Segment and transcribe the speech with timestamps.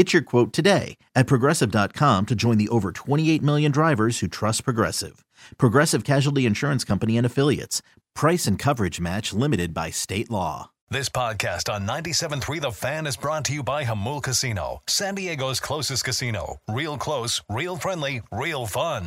[0.00, 4.64] Get your quote today at progressive.com to join the over 28 million drivers who trust
[4.64, 5.26] Progressive.
[5.58, 7.82] Progressive Casualty Insurance Company and Affiliates.
[8.14, 10.70] Price and coverage match limited by state law.
[10.88, 15.60] This podcast on 97.3 The Fan is brought to you by Jamul Casino, San Diego's
[15.60, 16.56] closest casino.
[16.66, 19.06] Real close, real friendly, real fun.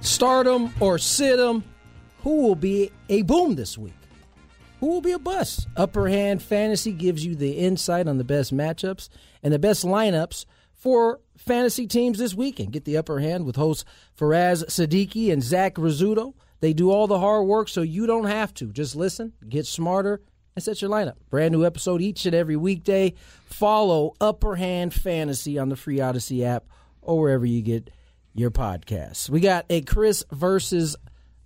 [0.00, 1.62] Stardom or sit 'em.
[2.24, 3.99] Who will be a boom this week?
[4.80, 5.68] Who will be a bust?
[5.76, 9.10] Upper Hand Fantasy gives you the insight on the best matchups
[9.42, 12.72] and the best lineups for fantasy teams this weekend.
[12.72, 13.84] Get the upper hand with hosts
[14.18, 16.32] Faraz Siddiqui and Zach Rizzuto.
[16.60, 18.72] They do all the hard work so you don't have to.
[18.72, 20.22] Just listen, get smarter,
[20.56, 21.16] and set your lineup.
[21.28, 23.12] Brand new episode each and every weekday.
[23.44, 26.64] Follow Upper Hand Fantasy on the free Odyssey app
[27.02, 27.90] or wherever you get
[28.32, 29.28] your podcasts.
[29.28, 30.96] We got a Chris versus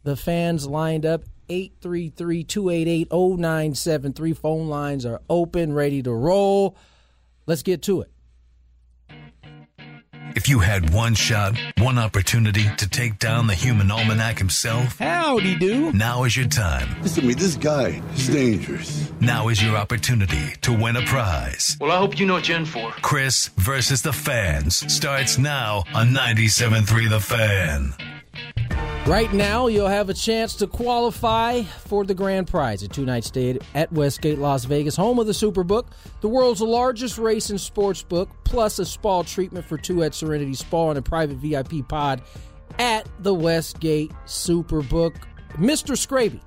[0.04, 6.76] the fans lined up 833-288-0973 phone lines are open ready to roll
[7.46, 8.10] let's get to it
[10.36, 15.54] If you had one shot, one opportunity to take down the human almanac himself, howdy
[15.56, 16.88] do now is your time.
[17.02, 19.12] Listen to me, this guy is dangerous.
[19.20, 21.76] Now is your opportunity to win a prize.
[21.80, 22.90] Well, I hope you know what you're in for.
[23.00, 28.13] Chris versus the fans starts now on 97.3 The Fan.
[29.06, 33.58] Right now you'll have a chance to qualify for the grand prize a two-night stay
[33.74, 35.88] at westgate las vegas home of the superbook
[36.22, 40.54] the world's largest race and sports book plus a spa treatment for two at serenity
[40.54, 42.22] spa and a private vip pod
[42.78, 45.14] at the westgate superbook
[45.58, 46.40] mr scraby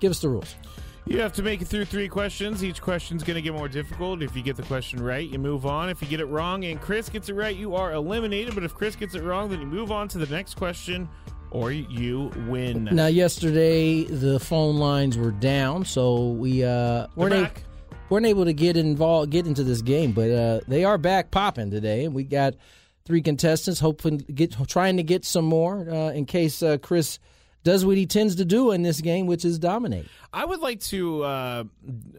[0.00, 0.56] give us the rules
[1.04, 2.64] You have to make it through three questions.
[2.64, 4.22] Each question's going to get more difficult.
[4.22, 5.88] If you get the question right, you move on.
[5.88, 8.56] If you get it wrong and Chris gets it right, you are eliminated.
[8.56, 11.08] But if Chris gets it wrong, then you move on to the next question
[11.56, 12.84] or you win.
[12.84, 17.50] Now, yesterday the phone lines were down, so we uh, weren't, a-
[18.10, 20.12] weren't able to get involved, get into this game.
[20.12, 22.54] But uh, they are back popping today, and we got
[23.06, 27.18] three contestants, hoping get trying to get some more uh, in case uh, Chris
[27.66, 30.06] does what he tends to do in this game, which is dominate.
[30.32, 31.64] I would like to uh,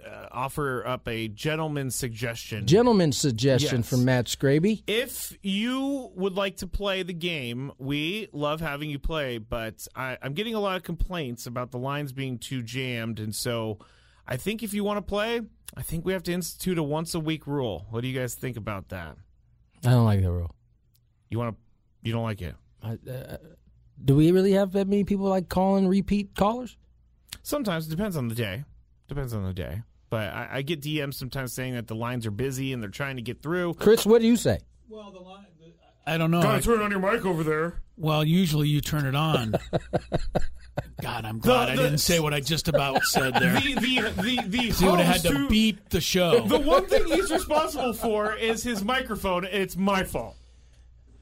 [0.05, 2.67] uh, offer up a gentleman's suggestion.
[2.67, 3.89] Gentleman's suggestion Yes.
[3.89, 4.83] from Matt Scraby.
[4.87, 10.17] if you would like to play the game, we love having you play, but I,
[10.21, 13.79] I'm getting a lot of complaints about the lines being too jammed, and so
[14.27, 15.39] I think if you want to play,
[15.77, 17.85] I think we have to institute a once a week rule.
[17.89, 19.15] What do you guys think about that?
[19.85, 20.53] I don't like that rule.
[21.29, 21.61] You want to?
[22.07, 22.55] You don't like it?
[22.83, 23.37] I, uh,
[24.03, 26.77] do we really have that many people like calling repeat callers?
[27.43, 28.63] Sometimes it depends on the day.
[29.07, 29.81] Depends on the day.
[30.09, 33.17] But I, I get DMs sometimes saying that the lines are busy and they're trying
[33.17, 33.73] to get through.
[33.75, 34.59] Chris, what do you say?
[34.89, 35.45] Well, the line.
[35.59, 35.73] The,
[36.05, 36.39] I don't know.
[36.41, 37.81] I- turn on your mic over there.
[37.97, 39.55] well, usually you turn it on.
[41.01, 43.53] God, I'm glad I the- didn't say what I just about said there.
[43.59, 46.41] The the the the He would have had host to beat the show.
[46.47, 49.45] The one thing he's responsible for is his microphone.
[49.45, 50.35] It's my fault.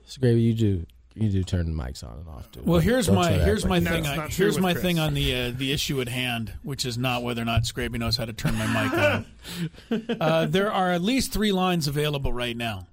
[0.07, 2.61] Scraby, you do you do turn the mics on and off too.
[2.65, 4.03] well, here's Don't my here's my like thing.
[4.03, 4.83] That's On, here's my Chris.
[4.83, 7.97] thing on the uh, the issue at hand, which is not whether or not Scraby
[7.97, 10.17] knows how to turn my mic on.
[10.21, 12.87] uh, there are at least three lines available right now.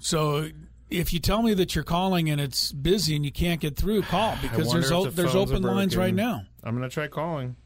[0.00, 0.50] So
[0.90, 4.02] if you tell me that you're calling and it's busy and you can't get through,
[4.02, 6.42] call because there's o- the there's open lines right now.
[6.64, 7.56] I'm gonna try calling.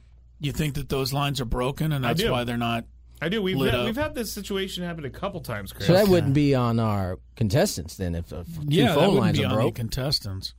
[0.40, 2.84] You think that those lines are broken and that's why they're not
[3.22, 3.40] I do.
[3.40, 3.84] We've had, up.
[3.86, 5.86] we've had this situation happen a couple times, Chris.
[5.86, 9.38] So that wouldn't be on our contestants then if, if two Yeah, phone wouldn't lines
[9.38, 9.74] be are on the broke.
[9.76, 10.54] contestants.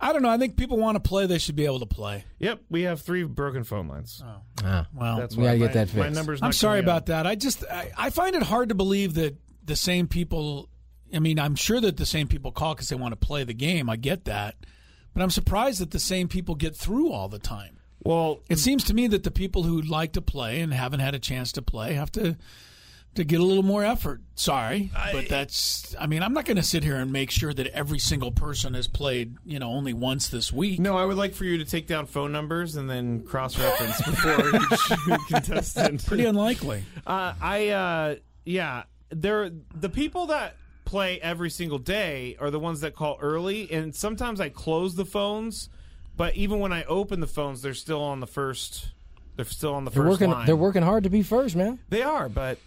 [0.00, 0.28] I don't know.
[0.28, 2.24] I think people want to play; they should be able to play.
[2.38, 4.22] Yep, we have three broken phone lines.
[4.62, 6.16] Ah, Well, That's we gotta get my, that My fixed.
[6.16, 7.06] number's I'm sorry about up.
[7.06, 7.26] that.
[7.26, 10.68] I just I, I find it hard to believe that the same people.
[11.12, 13.52] I mean, I'm sure that the same people call because they want to play the
[13.54, 13.90] game.
[13.90, 14.54] I get that,
[15.12, 17.79] but I'm surprised that the same people get through all the time.
[18.02, 21.14] Well, It seems to me that the people who like to play and haven't had
[21.14, 22.36] a chance to play have to
[23.16, 24.20] to get a little more effort.
[24.36, 25.94] Sorry, but that's.
[25.98, 28.74] I mean, I'm not going to sit here and make sure that every single person
[28.74, 30.78] has played, you know, only once this week.
[30.78, 34.48] No, I would like for you to take down phone numbers and then cross-reference before
[34.56, 36.06] each contestant.
[36.06, 36.84] Pretty unlikely.
[37.04, 38.14] Uh, I uh,
[38.44, 40.54] yeah, they're the people that
[40.84, 45.04] play every single day are the ones that call early, and sometimes I close the
[45.04, 45.68] phones,
[46.20, 48.88] but even when I open the phones, they're still on the first.
[49.36, 50.30] They're still on the They're first working.
[50.30, 50.44] line.
[50.44, 51.78] They're working hard to be first, man.
[51.88, 52.58] They are, but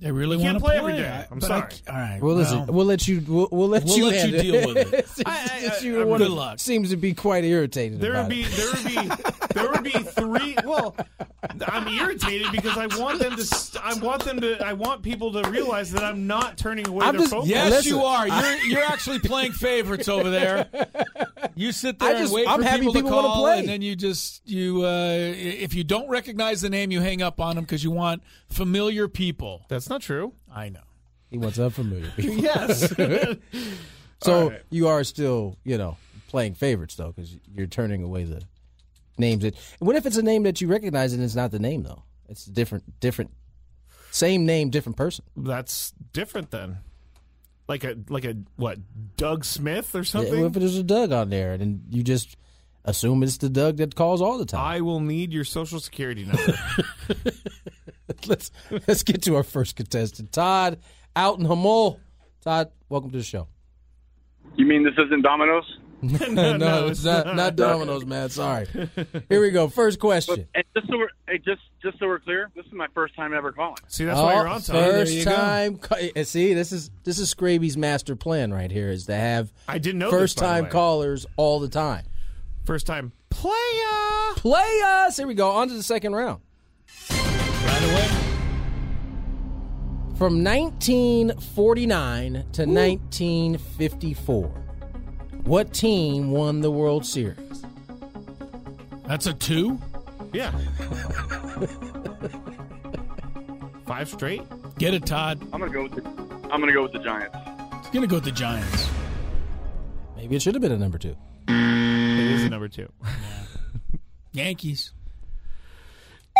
[0.00, 1.24] They really You want to play every day.
[1.30, 1.72] I'm but I- sorry.
[1.88, 2.18] all right.
[2.22, 3.22] Well, listen, well, we'll let you.
[3.26, 4.06] We'll, we'll let We'll you.
[4.06, 5.08] let you handle deal with it.
[5.26, 6.58] I- I- I- I'm- good luck.
[6.58, 8.00] Seems to be quite irritated.
[8.00, 8.50] there would be it.
[8.50, 9.24] there would be
[9.54, 10.56] there would be three.
[10.64, 10.96] Well,
[11.68, 13.80] I'm irritated because I want them to.
[13.82, 14.64] I want them to.
[14.66, 17.46] I want people to realize that I'm not turning away I'm their just- phone.
[17.46, 18.26] yes, Listen, you are.
[18.28, 20.68] You're you're actually playing favorites over there.
[21.54, 23.42] You sit there I just- and wait I'm for happy people, people to wanna call,
[23.44, 23.58] play.
[23.60, 24.84] and then you just you.
[24.84, 28.22] Uh, if you don't recognize the name, you hang up on them because you want
[28.50, 29.64] familiar people.
[29.68, 30.32] That's not true.
[30.52, 30.80] I know.
[31.30, 32.36] He wants unfamiliar people.
[32.42, 32.94] Yes.
[34.22, 34.62] So All right.
[34.70, 35.98] you are still, you know,
[36.28, 38.40] playing favorites though, because you're turning away the
[39.18, 39.42] names.
[39.42, 42.04] That what if it's a name that you recognize and it's not the name though?
[42.30, 43.32] It's different, different,
[44.12, 45.26] same name, different person.
[45.36, 46.78] That's different then.
[47.68, 48.78] Like a like a what?
[49.18, 50.32] Doug Smith or something?
[50.32, 52.38] Yeah, what if there's a Doug on there and you just
[52.86, 54.64] assume it's the Doug that calls all the time?
[54.64, 56.54] I will need your social security number.
[58.26, 58.50] let's
[58.86, 60.78] let's get to our first contestant, Todd
[61.16, 61.98] out in Jamul.
[62.42, 63.48] Todd, welcome to the show.
[64.56, 65.78] You mean this isn't Domino's?
[66.02, 67.36] no, no, it's it's not, not.
[67.36, 68.28] not Domino's, man.
[68.28, 68.66] Sorry.
[69.30, 69.68] Here we go.
[69.68, 70.46] First question.
[70.54, 73.32] And just so we're hey, just just so we're clear, this is my first time
[73.32, 73.76] ever calling.
[73.88, 74.76] See, that's why Oh, you're on time.
[74.76, 75.34] First There you go.
[75.34, 75.76] time.
[75.78, 78.90] ca- uh, See, this is this is Scraby's master plan right here.
[78.90, 82.04] Is to have I didn't know first by the time callers all the time.
[82.66, 84.34] First time playa.
[84.36, 85.16] Play us.
[85.16, 85.52] Here we go.
[85.52, 86.42] On to the second round.
[87.84, 88.08] Right away.
[90.16, 94.46] From 1949 to 1954,
[95.44, 97.64] what team won the World Series?
[99.06, 99.78] That's a two.
[100.32, 100.50] Yeah.
[103.86, 104.40] Five straight.
[104.78, 105.42] Get it, Todd.
[105.52, 106.02] I'm gonna go with the
[106.50, 107.36] I'm gonna go with the Giants.
[107.82, 108.88] He's gonna go with the Giants.
[110.16, 111.16] Maybe it should have been a number two.
[111.48, 112.90] It is a number two.
[114.32, 114.94] Yankees.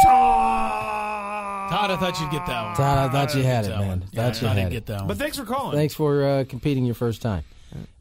[0.03, 1.71] Todd.
[1.71, 2.77] Todd, I thought you'd get that one.
[2.77, 3.89] Todd, I thought you had it, That man.
[3.89, 4.01] one.
[4.01, 4.71] Thought Yeah, I you thought had he'd it.
[4.71, 5.09] get that one.
[5.09, 5.77] But thanks for calling.
[5.77, 7.45] Thanks for uh, competing your first time.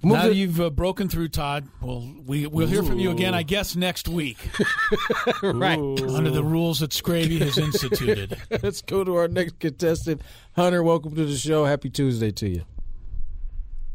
[0.03, 3.09] Move now to- that you've uh, broken through, Todd, well, we, we'll hear from you
[3.09, 4.37] again, I guess, next week
[5.43, 5.79] right.
[5.79, 8.37] under the rules that Scraby has instituted.
[8.61, 10.21] Let's go to our next contestant.
[10.55, 11.65] Hunter, welcome to the show.
[11.65, 12.63] Happy Tuesday to you.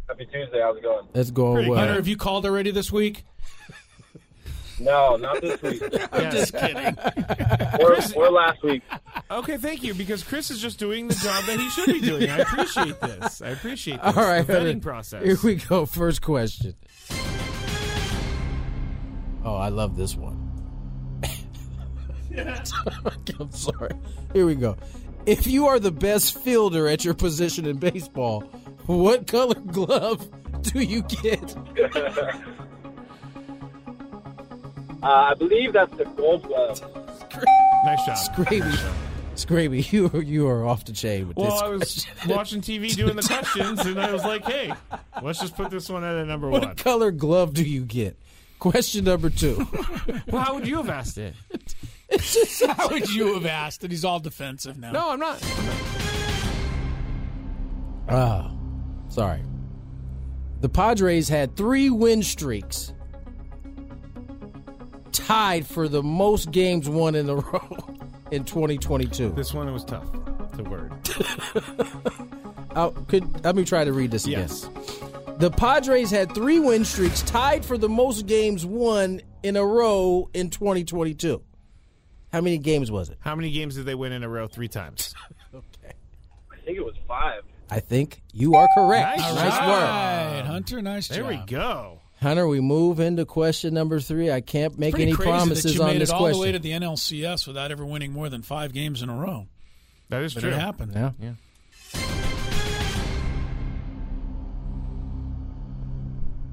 [0.09, 0.61] Happy Tuesday.
[0.61, 1.07] How's it going?
[1.13, 1.79] That's going Pretty well.
[1.79, 3.25] Hunter, have you called already this week?
[4.81, 5.83] No, not this week.
[6.13, 6.97] I'm just kidding.
[7.81, 8.83] or, or last week.
[9.31, 9.95] Okay, thank you.
[9.95, 12.31] Because Chris is just doing the job that he should be doing.
[12.31, 13.43] I appreciate this.
[13.43, 14.25] I appreciate All this.
[14.25, 15.25] right, the vetting process.
[15.25, 15.87] Here we go.
[15.87, 16.75] First question.
[19.45, 20.45] Oh, I love this one.
[22.37, 23.91] I'm sorry.
[24.33, 24.77] Here we go.
[25.27, 28.43] If you are the best fielder at your position in baseball,
[28.87, 30.29] what color glove
[30.63, 31.57] do you get?
[35.03, 36.81] Uh, I believe that's the gold glove.
[37.85, 38.17] Nice job.
[38.17, 38.93] Scraby.
[39.37, 41.63] Scraby, you are, you are off the chain with Well, this.
[41.63, 42.07] I was
[42.37, 44.73] watching TV doing the questions, and I was like, "Hey,
[45.23, 46.63] let's just put this one at a number one.
[46.63, 48.17] what color glove do you get?
[48.59, 49.67] Question number two.
[50.27, 51.35] Well, how would you have asked it?
[52.77, 53.83] How would you have asked?
[53.85, 54.91] And he's all defensive now.
[54.93, 55.41] No, I'm not.
[58.09, 58.51] Ah,
[59.09, 59.43] sorry.
[60.61, 62.93] The Padres had three win streaks,
[65.19, 67.87] tied for the most games won in a row
[68.31, 69.31] in 2022.
[69.31, 70.11] This one was tough
[70.57, 70.93] to word.
[72.75, 74.41] Uh, could let me try to read this again.
[74.41, 74.69] Yes.
[75.39, 80.29] The Padres had three win streaks, tied for the most games won in a row
[80.35, 81.43] in 2022.
[82.33, 83.19] How many games was it?
[83.21, 84.49] How many games did they win in a row?
[84.49, 85.15] Three times.
[85.55, 85.93] okay.
[86.53, 87.43] I think it was five.
[87.71, 89.19] I think you are correct.
[89.19, 89.69] Nice Nice, job.
[89.69, 89.83] work.
[89.83, 91.29] Right, Hunter, nice There job.
[91.31, 92.01] There we go.
[92.21, 94.31] Hunter, we move into question number three.
[94.31, 96.41] I can't make Pretty any crazy promises that you on made this it all question.
[96.41, 99.47] the way to the NLCS without ever winning more than five games in a row.
[100.09, 100.51] That is But true.
[100.51, 100.93] it happened.
[100.95, 101.13] yeah.
[101.21, 101.33] Yeah.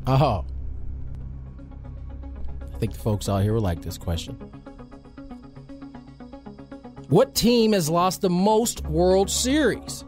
[0.07, 0.45] Oh.
[2.73, 4.33] I think the folks out here will like this question.
[7.09, 10.03] What team has lost the most World Series?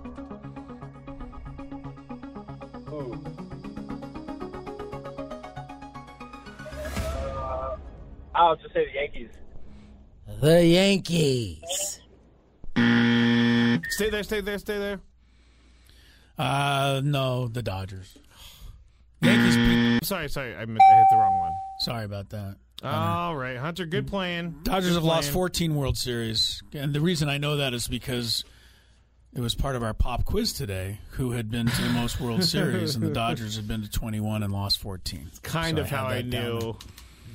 [8.48, 9.30] I'll just say the Yankees.
[10.40, 12.00] The Yankees.
[13.90, 15.00] Stay there, stay there, stay there.
[16.38, 18.18] Uh, no, the Dodgers.
[19.22, 19.58] Yankees.
[19.58, 21.52] Beat, Sorry, sorry, I, meant, I hit the wrong one.
[21.82, 22.56] sorry about that.
[22.84, 24.60] All right, Hunter, good playing.
[24.64, 28.46] Dodgers Good have lost 14 World Series, and the reason I know that is because
[29.36, 31.00] it was part of our pop quiz today.
[31.12, 34.44] Who had been to the most World Series, and the Dodgers had been to 21
[34.44, 35.32] and lost 14.
[35.42, 36.76] Kind So of had how I that down knew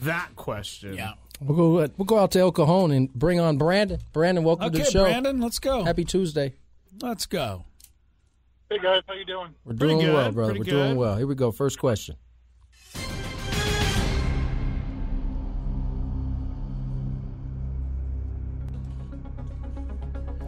[0.03, 0.95] that question.
[0.95, 1.13] Yeah.
[1.41, 1.79] We'll go.
[1.79, 3.99] Uh, we'll go out to El Cajon and bring on Brandon.
[4.13, 5.05] Brandon, welcome to the show.
[5.05, 5.83] Brandon, let's go.
[5.83, 6.55] Happy Tuesday.
[7.01, 7.65] Let's go.
[8.71, 9.55] Hey guys, how you doing?
[9.65, 10.55] We're doing good, well, brother.
[10.55, 11.17] We're doing well.
[11.17, 11.51] Here we go.
[11.51, 12.17] First question.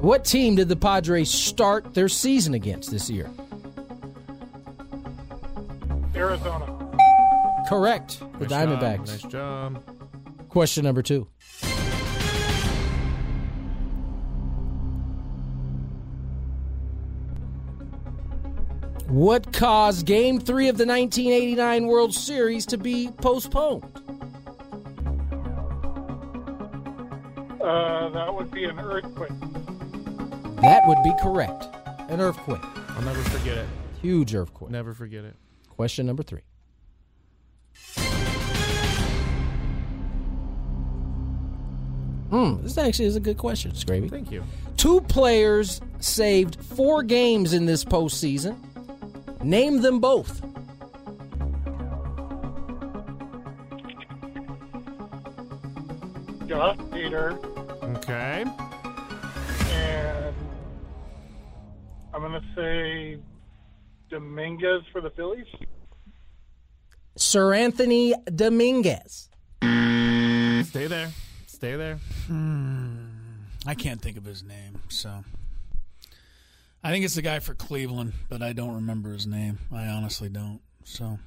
[0.00, 3.30] What team did the Padres start their season against this year?
[6.14, 6.83] Arizona.
[7.68, 8.20] Correct.
[8.38, 9.06] The Nice job, Diamondbacks.
[9.06, 9.82] Nice job.
[10.48, 11.26] Question number two.
[19.06, 23.84] What caused Game 3 of the 1989 World Series to be postponed?
[27.60, 29.30] Uh, that would be an earthquake.
[30.62, 31.66] That would be correct.
[32.10, 32.60] An earthquake.
[32.90, 33.66] I'll never forget it.
[34.00, 34.70] Huge earthquake.
[34.70, 35.36] Never forget it.
[35.68, 36.42] Question number three.
[42.34, 44.10] Hmm, this actually is a good question, Scraby.
[44.10, 44.42] Thank you.
[44.76, 48.56] Two players saved four games in this postseason.
[49.44, 50.40] Name them both.
[56.48, 57.38] Josh Hader
[57.98, 58.44] Okay.
[59.70, 60.34] and
[62.12, 63.18] I'm gonna say
[64.10, 65.46] Dominguez for the Phillies.
[67.16, 69.28] Seranthony Dominguez.
[69.62, 71.12] Stay there.
[71.54, 72.00] Stay there.
[72.26, 72.96] Hmm.
[73.64, 75.22] I can't think of his name, so
[76.82, 79.60] I think it's the guy for Cleveland, but I don't remember his name.
[79.72, 80.60] I honestly don't.
[80.82, 81.20] So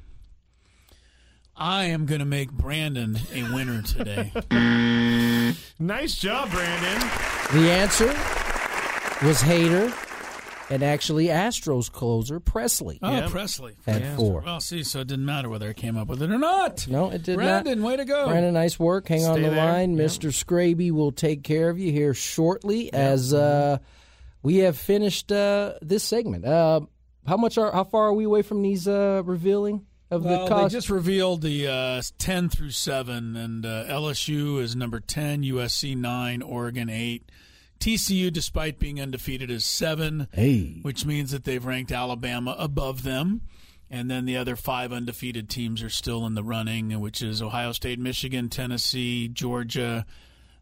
[1.56, 4.34] I am going to make Brandon a winner today.
[5.80, 7.08] Nice job, Brandon.
[7.54, 8.08] The answer
[9.26, 10.07] was Hader
[10.70, 13.30] and actually Astros closer Pressly Oh, Yep.
[13.30, 13.76] Pressly.
[13.88, 14.16] at Yeah.
[14.16, 14.42] four.
[14.46, 16.88] Well, see, so it didn't matter whether I came up with it or not.
[16.88, 17.64] No, it did Brandon, not.
[17.64, 18.28] Brandon, way to go.
[18.28, 19.08] Brandon, nice work.
[19.08, 19.56] Hang on the there.
[19.58, 19.96] line.
[19.98, 20.06] Yep.
[20.10, 20.30] Mr.
[20.32, 23.78] Scraby will take care of you here shortly as uh,
[24.44, 26.46] we have finished uh, this segment.
[26.46, 26.82] Uh,
[27.26, 30.56] how much are how far are we away from these uh, revealing of Well, the
[30.64, 35.98] they just revealed the uh, 10 through 7, and uh, LSU is number 10, USC
[35.98, 37.30] 9, Oregon 8.
[37.80, 43.42] TCU, despite being undefeated, is 7, hey, which means that they've ranked Alabama above them.
[43.90, 47.72] And then the other five undefeated teams are still in the running, which is Ohio
[47.72, 50.06] State, Michigan, Tennessee, Georgia,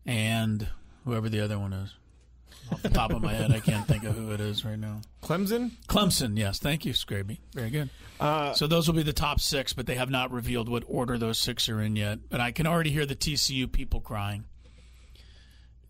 [0.06, 0.68] and
[1.06, 1.94] whoever the other one is.
[2.72, 5.02] Off the top of my head, I can't think of who it is right now.
[5.22, 5.72] Clemson.
[5.88, 6.60] Clemson, yes.
[6.60, 7.40] Thank you, Scraby.
[7.54, 7.90] Very good.
[8.20, 11.18] Uh, so those will be the top six, but they have not revealed what order
[11.18, 12.20] those six are in yet.
[12.30, 14.46] But I can already hear the TCU people crying.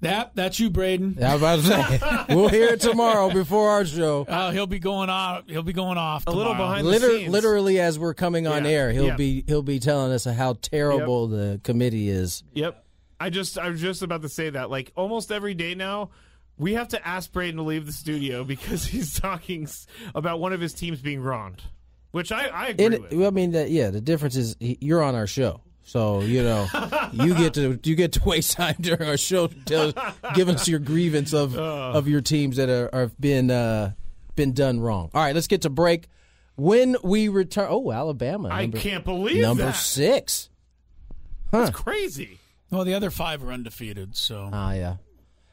[0.02, 1.18] That that's you, Braden.
[1.24, 4.26] I was about to say we'll hear it tomorrow before our show.
[4.28, 5.44] Oh, he'll be going off.
[5.48, 6.28] He'll be going off.
[6.28, 6.70] A little tomorrow.
[6.70, 7.32] behind the Liter- scenes.
[7.32, 9.16] literally, as we're coming on Yeah, air, he'll yeah.
[9.16, 12.44] be he'll be telling us how terrible the committee is.
[12.54, 12.84] Yep.
[13.20, 14.70] I just I was just about to say that.
[14.70, 16.10] Like almost every day now,
[16.58, 19.68] we have to ask Braden to leave the studio because he's talking
[20.14, 21.64] about one of his teams being wronged,
[22.12, 23.24] which I I agree And with.
[23.26, 25.62] I mean that yeah, the difference is he- you're on our show.
[25.88, 26.66] So, you know,
[27.14, 30.68] you get to you get to waste time during our show to tell, give us
[30.68, 33.94] your grievance of of your teams that are have been uh,
[34.36, 35.12] been done wrong.
[35.14, 36.08] All right, let's get to break.
[36.56, 38.50] When we return oh, Alabama.
[38.50, 39.76] I number, can't believe number that.
[39.76, 40.50] 6.
[41.52, 42.40] That's crazy.
[42.72, 44.16] Well, the other five are undefeated.
[44.16, 44.96] So Ah, yeah.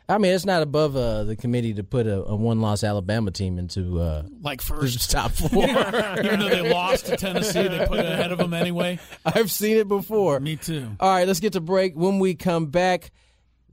[0.09, 3.59] I mean, it's not above uh, the committee to put a, a one-loss Alabama team
[3.59, 5.65] into uh, like first, top four.
[5.65, 8.99] even though they lost to Tennessee, they put it ahead of them anyway.
[9.25, 10.41] I've seen it before.
[10.41, 10.89] Me too.
[11.01, 11.95] All right, let's get to break.
[11.95, 13.11] When we come back,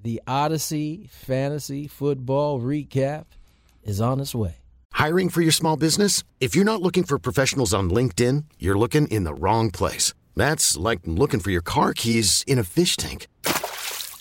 [0.01, 3.25] the Odyssey Fantasy Football Recap
[3.83, 4.55] is on its way.
[4.91, 6.23] Hiring for your small business?
[6.39, 10.13] If you're not looking for professionals on LinkedIn, you're looking in the wrong place.
[10.35, 13.27] That's like looking for your car keys in a fish tank.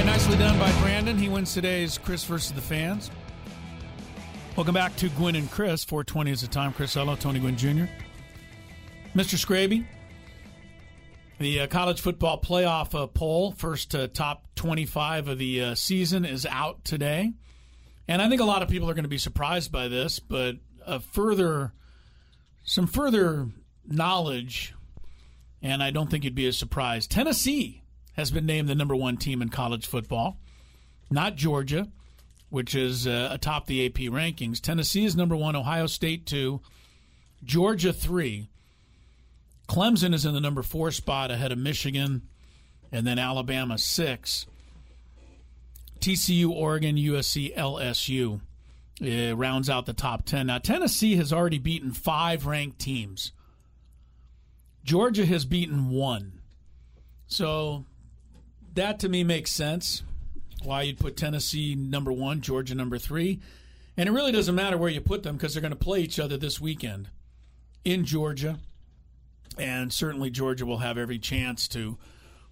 [0.00, 1.18] Right, nicely done by Brandon.
[1.18, 3.10] He wins today's Chris versus the fans.
[4.56, 5.84] Welcome back to Gwynn and Chris.
[5.84, 6.72] 420 is the time.
[6.72, 7.84] Chris Ello, Tony Gwynn Jr.
[9.14, 9.36] Mr.
[9.36, 9.84] Scraby,
[11.38, 16.24] the uh, college football playoff uh, poll, first uh, top 25 of the uh, season,
[16.24, 17.34] is out today.
[18.08, 20.56] And I think a lot of people are going to be surprised by this, but
[21.12, 21.74] further,
[22.64, 23.50] some further
[23.86, 24.72] knowledge,
[25.60, 27.10] and I don't think you'd be as surprised.
[27.10, 27.80] Tennessee
[28.14, 30.38] has been named the number one team in college football,
[31.10, 31.88] not Georgia,
[32.48, 34.60] which is uh, atop the AP rankings.
[34.60, 36.60] Tennessee is number one, Ohio State two,
[37.44, 38.48] Georgia three.
[39.68, 42.22] Clemson is in the number four spot ahead of Michigan,
[42.90, 44.46] and then Alabama six.
[46.00, 48.40] TCU, Oregon, USC, LSU
[49.02, 50.46] uh, rounds out the top 10.
[50.46, 53.32] Now, Tennessee has already beaten five ranked teams.
[54.82, 56.40] Georgia has beaten one.
[57.26, 57.84] So
[58.74, 60.02] that to me makes sense.
[60.62, 63.40] Why you'd put Tennessee number one, Georgia number three.
[63.96, 66.18] And it really doesn't matter where you put them because they're going to play each
[66.18, 67.08] other this weekend
[67.84, 68.58] in Georgia
[69.58, 71.98] and certainly Georgia will have every chance to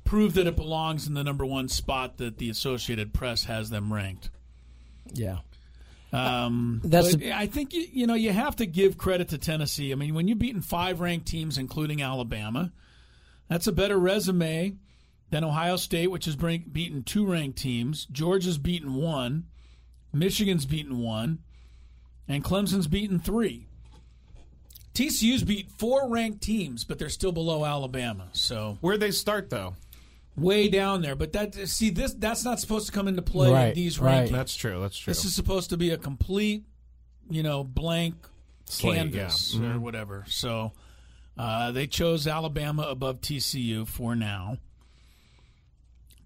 [0.04, 3.92] prove that it belongs in the number one spot that the Associated Press has them
[3.92, 4.30] ranked.
[5.12, 5.38] Yeah.
[6.12, 9.92] Um, That's a- I think you, you know you have to give credit to Tennessee.
[9.92, 12.72] I mean, when you've beaten five ranked teams, including Alabama,
[13.48, 14.76] that's a better resume
[15.30, 18.06] than Ohio State, which has beaten two ranked teams.
[18.06, 19.44] Georgia's beaten one,
[20.12, 21.38] Michigan's beaten one,
[22.26, 23.66] and Clemson's beaten three.
[24.94, 28.28] TCU's beat four ranked teams, but they're still below Alabama.
[28.32, 29.74] So where they start though?
[30.36, 33.68] Way down there, but that see this that's not supposed to come into play right,
[33.68, 34.28] in these right.
[34.28, 34.32] rankings.
[34.32, 34.80] That's true.
[34.80, 35.10] That's true.
[35.12, 36.64] This is supposed to be a complete,
[37.28, 38.14] you know, blank
[38.64, 39.60] Slate, canvas yeah.
[39.60, 39.78] or Mhm.
[39.80, 40.24] whatever.
[40.28, 40.72] So
[41.36, 44.58] uh, they chose Alabama above TCU for now.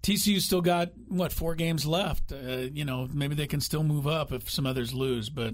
[0.03, 2.31] TCU still got what four games left.
[2.31, 5.53] Uh, you know, maybe they can still move up if some others lose, but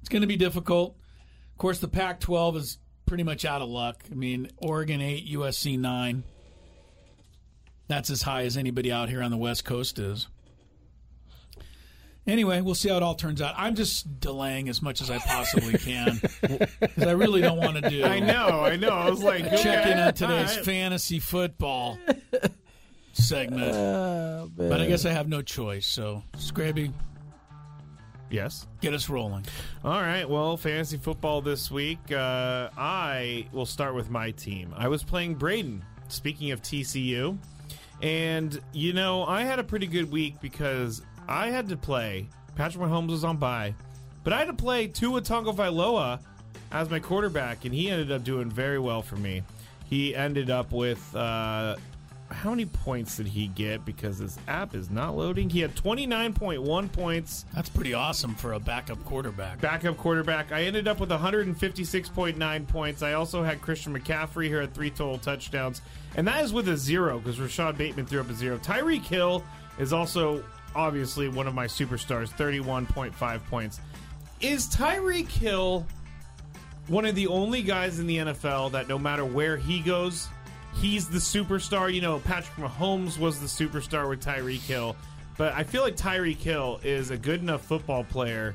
[0.00, 0.96] it's going to be difficult.
[1.52, 4.02] Of course, the Pac 12 is pretty much out of luck.
[4.10, 6.24] I mean, Oregon 8, USC 9.
[7.86, 10.28] That's as high as anybody out here on the West Coast is.
[12.26, 13.54] Anyway, we'll see how it all turns out.
[13.54, 16.18] I'm just delaying as much as I possibly can
[16.80, 18.02] because I really don't want to do.
[18.02, 18.88] I know, I know.
[18.88, 20.64] I was like, check in okay, on today's all right.
[20.64, 21.98] fantasy football
[23.16, 25.86] segment, Oh, but I guess I have no choice.
[25.86, 26.92] So, Scraby,
[28.30, 28.66] Yes.
[28.80, 29.44] get us rolling.
[29.84, 30.28] All right.
[30.28, 31.98] Well, fantasy football this week.
[32.10, 34.74] Uh, I will start with my team.
[34.76, 35.84] I was playing Braden.
[36.08, 37.38] Speaking of TCU,
[38.02, 42.28] and you know I had a pretty good week because I had to play.
[42.56, 43.74] Patrick Mahomes was on bye,
[44.22, 46.20] but I had to play Tua Tagovailoa
[46.72, 49.42] as my quarterback, and he ended up doing very well for me.
[49.88, 51.76] He ended up with uh,
[52.34, 53.84] how many points did he get?
[53.84, 55.48] Because this app is not loading.
[55.48, 57.44] He had twenty nine point one points.
[57.54, 59.60] That's pretty awesome for a backup quarterback.
[59.60, 60.52] Backup quarterback.
[60.52, 63.02] I ended up with 156.9 points.
[63.02, 65.80] I also had Christian McCaffrey here at three total touchdowns.
[66.16, 68.58] And that is with a zero because Rashod Bateman threw up a zero.
[68.58, 69.42] Tyreek Hill
[69.78, 70.44] is also
[70.74, 73.80] obviously one of my superstars, 31.5 points.
[74.40, 75.86] Is Tyreek Hill
[76.88, 80.28] one of the only guys in the NFL that no matter where he goes,
[80.80, 81.92] he's the superstar?
[81.92, 84.96] You know, Patrick Mahomes was the superstar with Tyreek Hill.
[85.36, 88.54] But I feel like Tyreek Hill is a good enough football player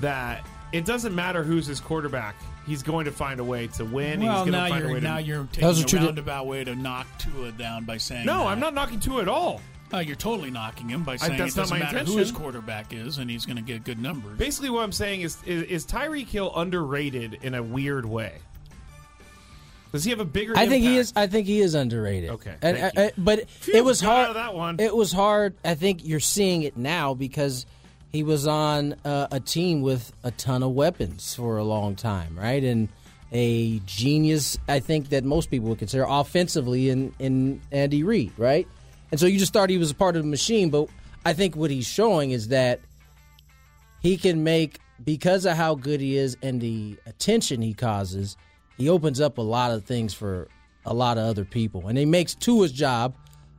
[0.00, 2.36] that it doesn't matter who's his quarterback.
[2.66, 4.20] He's going to find a way to win.
[4.20, 5.82] Well, He's going now to find a you're way to now you're That was taking
[5.82, 8.46] a a true- roundabout way to knock Tua down by saying No, that.
[8.48, 9.60] I'm not knocking Tua at all.
[9.92, 12.30] Uh, you're totally knocking him by saying that's it not doesn't my matter who his
[12.30, 14.38] quarterback is, and he's going to get good numbers.
[14.38, 18.34] Basically, what I'm saying is, is, is Tyreek Hill underrated in a weird way?
[19.92, 20.56] Does he have a bigger?
[20.56, 21.12] I think he is.
[21.16, 22.30] I think he is underrated.
[22.30, 23.02] Okay, and, uh, you.
[23.02, 24.36] uh, but Phew, it was hard.
[24.36, 24.78] that one.
[24.78, 25.54] It was hard.
[25.64, 27.66] I think you're seeing it now because
[28.12, 32.38] he was on uh, a team with a ton of weapons for a long time,
[32.38, 32.62] right?
[32.62, 32.88] And
[33.32, 38.66] a genius, I think that most people would consider offensively in in Andy Reid, right?
[39.10, 40.88] And so you just thought he was a part of the machine, but
[41.24, 42.80] I think what he's showing is that
[44.00, 48.36] he can make because of how good he is and the attention he causes,
[48.80, 50.48] he opens up a lot of things for
[50.84, 53.14] a lot of other people, and he makes Tua's job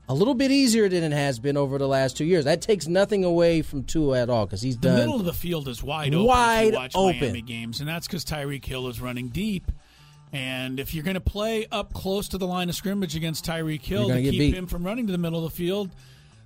[0.10, 2.44] a little bit easier than it has been over the last two years.
[2.46, 4.96] That takes nothing away from Tua at all because he's The done.
[4.96, 6.26] The middle of the field is wide open.
[6.28, 7.20] Wide watch open.
[7.20, 9.72] Miami games, and that's because Tyreek Hill is running deep.
[10.34, 13.82] And if you're going to play up close to the line of scrimmage against Tyreek
[13.82, 14.54] Hill to keep beat.
[14.54, 15.92] him from running to the middle of the field,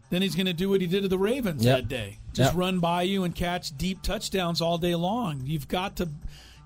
[0.09, 1.77] then he's going to do what he did to the Ravens Yep.
[1.77, 2.17] that day.
[2.33, 2.59] Just Yep.
[2.59, 5.41] run by you and catch deep touchdowns all day long.
[5.45, 6.09] You've got to,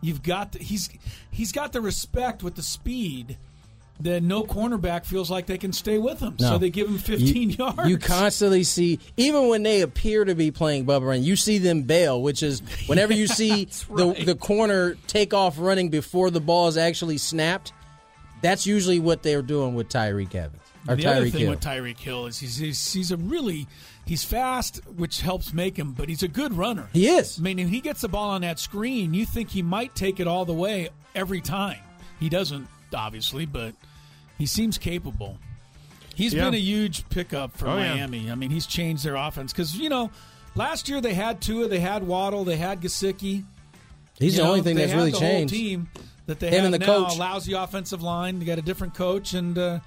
[0.01, 0.89] you've got to, he's
[1.31, 3.37] he's got the respect with the speed
[4.01, 6.39] that no cornerback feels like they can stay with him.
[6.39, 7.89] So they give him 15 you, yards.
[7.89, 11.83] You constantly see, even when they appear to be playing Bubba Run, you see them
[11.83, 16.69] bail, which is whenever you see the, the corner take off running before the ball
[16.69, 17.73] is actually snapped,
[18.41, 20.61] that's usually what they're doing with Tyreek Evans.
[20.87, 21.49] Or the other thing Hill.
[21.51, 23.67] with Tyreek Hill is he's, he's he's a really
[24.09, 26.89] he's fast, which helps make him, but he's a good runner.
[26.91, 27.39] He is.
[27.39, 30.19] I mean, if he gets the ball on that screen, you think he might take
[30.19, 31.79] it all the way every time.
[32.19, 33.73] He doesn't, obviously, but
[34.37, 35.37] he seems capable.
[36.15, 36.45] He's Yeah.
[36.45, 37.93] been a huge pickup for Oh, yeah.
[37.95, 38.29] Miami.
[38.29, 40.11] I mean, he's changed their offense because you know
[40.55, 43.45] last year they had Tua, they had Waddle, they had Gesicki.
[44.19, 45.53] He's You the only thing that's had really the changed.
[45.53, 45.89] Whole team
[46.25, 47.15] that they Him have and the now, coach.
[47.15, 48.39] a lousy offensive line.
[48.39, 49.79] They got a different coach, and uh,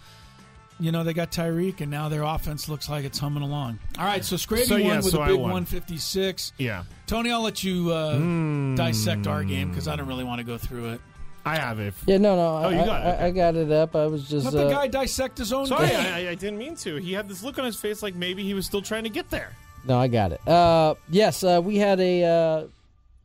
[0.82, 3.78] you know they got Tyreek, and now their offense looks like it's humming along.
[3.98, 6.52] All right, so Scraby So, yeah, won with so a I big 156.
[6.58, 6.84] Yeah.
[7.06, 8.74] Tony, I'll let you uh, Hmm.
[8.74, 11.00] dissect our game because I don't really want to go through it.
[11.44, 11.94] I have it.
[12.06, 12.66] Yeah, no, no.
[12.66, 13.24] Oh, you I, got it, I, okay.
[13.24, 13.96] I got it up.
[13.96, 14.44] I was just.
[14.46, 15.98] Let the uh, guy dissect his own Sorry, game.
[16.00, 16.96] I, I didn't mean to.
[16.96, 19.28] He had this look on his face like maybe he was still trying to get
[19.30, 19.52] there.
[19.84, 20.46] No, I got it.
[20.46, 22.66] Uh, yes, uh, we had a uh,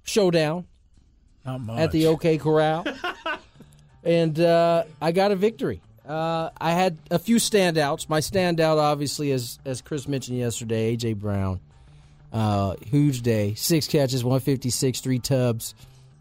[0.03, 0.65] showdown
[1.45, 1.77] Not much.
[1.79, 2.85] at the OK Corral,
[4.03, 5.81] and uh, I got a victory.
[6.07, 8.07] Uh, I had a few standouts.
[8.09, 11.59] My standout, obviously, as as Chris mentioned yesterday, AJ Brown.
[12.31, 15.75] Uh, huge day, six catches, one fifty six, three tubs.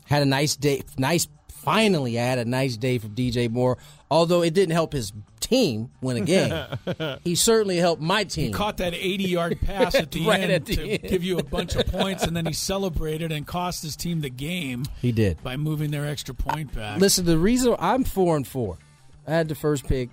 [0.07, 0.83] Had a nice day.
[0.99, 1.29] Nice.
[1.49, 3.77] Finally, I had a nice day from DJ Moore.
[4.09, 8.47] Although it didn't help his team win a game, he certainly helped my team.
[8.47, 11.03] He caught that 80 yard pass at the Right end at the to end.
[11.03, 14.31] give you a bunch of points, and then he celebrated and cost his team the
[14.31, 15.43] game He did.
[15.43, 17.01] by moving their extra point back.
[17.01, 18.79] Listen, the reason I'm four and four,
[19.27, 20.09] I had the first pick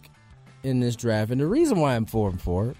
[0.64, 2.76] in this draft, and the reason why I'm four and four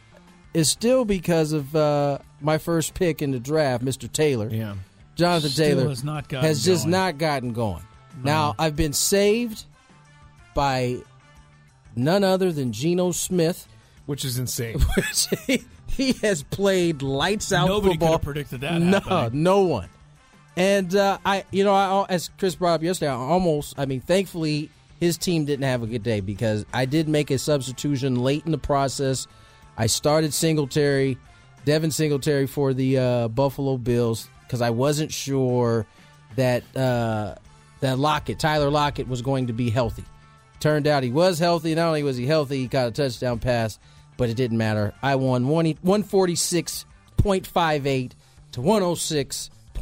[0.54, 4.12] is still because of uh, my first pick in the draft, Mr.
[4.12, 4.50] Taylor.
[4.50, 4.76] Yeah.
[5.16, 7.84] Jonathan Still Taylor has not gotten has just not gotten going.
[8.24, 9.66] Now I've been saved
[10.56, 10.98] by
[11.96, 13.68] none other than Geno Smith,
[14.08, 14.80] Which is insane.
[14.96, 18.12] which he, he has played lights out Nobody could football.
[18.14, 19.44] have predicted that No, happening.
[19.44, 19.90] no one.
[20.56, 24.02] And uh, I, you know, I, as Chris brought up yesterday, I almost, I mean,
[24.02, 24.70] thankfully
[25.04, 28.54] his team didn't have a good day because I did make a substitution late in
[28.54, 29.28] the process.
[29.78, 31.18] I started Singletary,
[31.66, 35.86] Devin Singletary for the uh, Buffalo Bills because I wasn't sure
[36.38, 37.36] that uh,
[37.82, 40.06] that Lockett, Tyler Lockett, was going to be healthy.
[40.62, 41.76] Turned out he was healthy.
[41.76, 43.80] Not only was he healthy, he got a touchdown pass,
[44.16, 44.94] but it didn't matter.
[45.02, 48.12] I won 146.58
[48.54, 48.62] to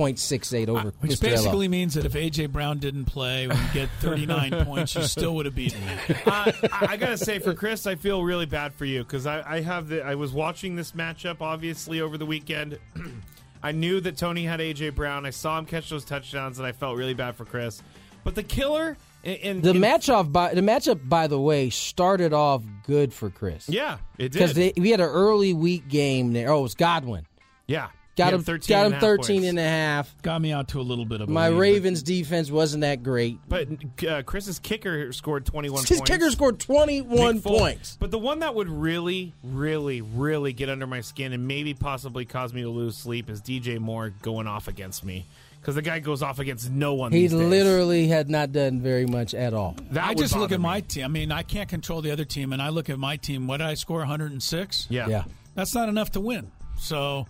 [0.02, 1.22] 106.68 over Which Mr.
[1.22, 1.70] basically Ello.
[1.70, 2.48] means that if A.J.
[2.48, 5.94] Brown didn't play, when you get 39 points, you still would have beaten me.
[6.26, 9.42] uh, I, I gotta say, for Chris, I feel really bad for you because I,
[9.58, 10.04] I have the.
[10.04, 12.78] I was watching this matchup obviously over the weekend.
[13.64, 15.26] I knew that Tony had AJ Brown.
[15.26, 17.82] I saw him catch those touchdowns, and I felt really bad for Chris.
[18.24, 22.34] But the killer in, in The in- matchup, by the matchup, by the way, started
[22.34, 23.70] off good for Chris.
[23.70, 26.52] yeah, it did because we had an early week game there.
[26.52, 27.26] Oh, it was Godwin.
[27.68, 30.22] yeah, Got him 13 got him a 13 and a half.
[30.22, 32.82] Got me out to a little bit of a My lead, but- Ravens defense wasn't
[32.82, 33.38] that great.
[33.48, 33.68] But
[34.06, 36.10] uh, Chris's kicker scored 21 His points.
[36.12, 37.58] kicker scored 21 Nick Folk.
[37.58, 37.98] points.
[38.00, 42.26] But the one that would really, really, really get under my skin and maybe possibly
[42.26, 45.26] cause me to lose sleep is DJ Moore going off against me.
[45.62, 47.12] Because the guy goes off against no one.
[47.12, 47.40] He these days.
[47.40, 49.76] literally had not done very much at all.
[49.92, 50.64] That I just look at me.
[50.64, 51.06] my team.
[51.06, 53.46] I mean, I can't control the other team, and I look at my team.
[53.46, 54.00] What did I score?
[54.00, 54.88] 106.
[54.90, 55.08] Yeah.
[55.08, 55.24] Yeah.
[55.54, 56.52] That's not enough to win.
[56.80, 57.28] So,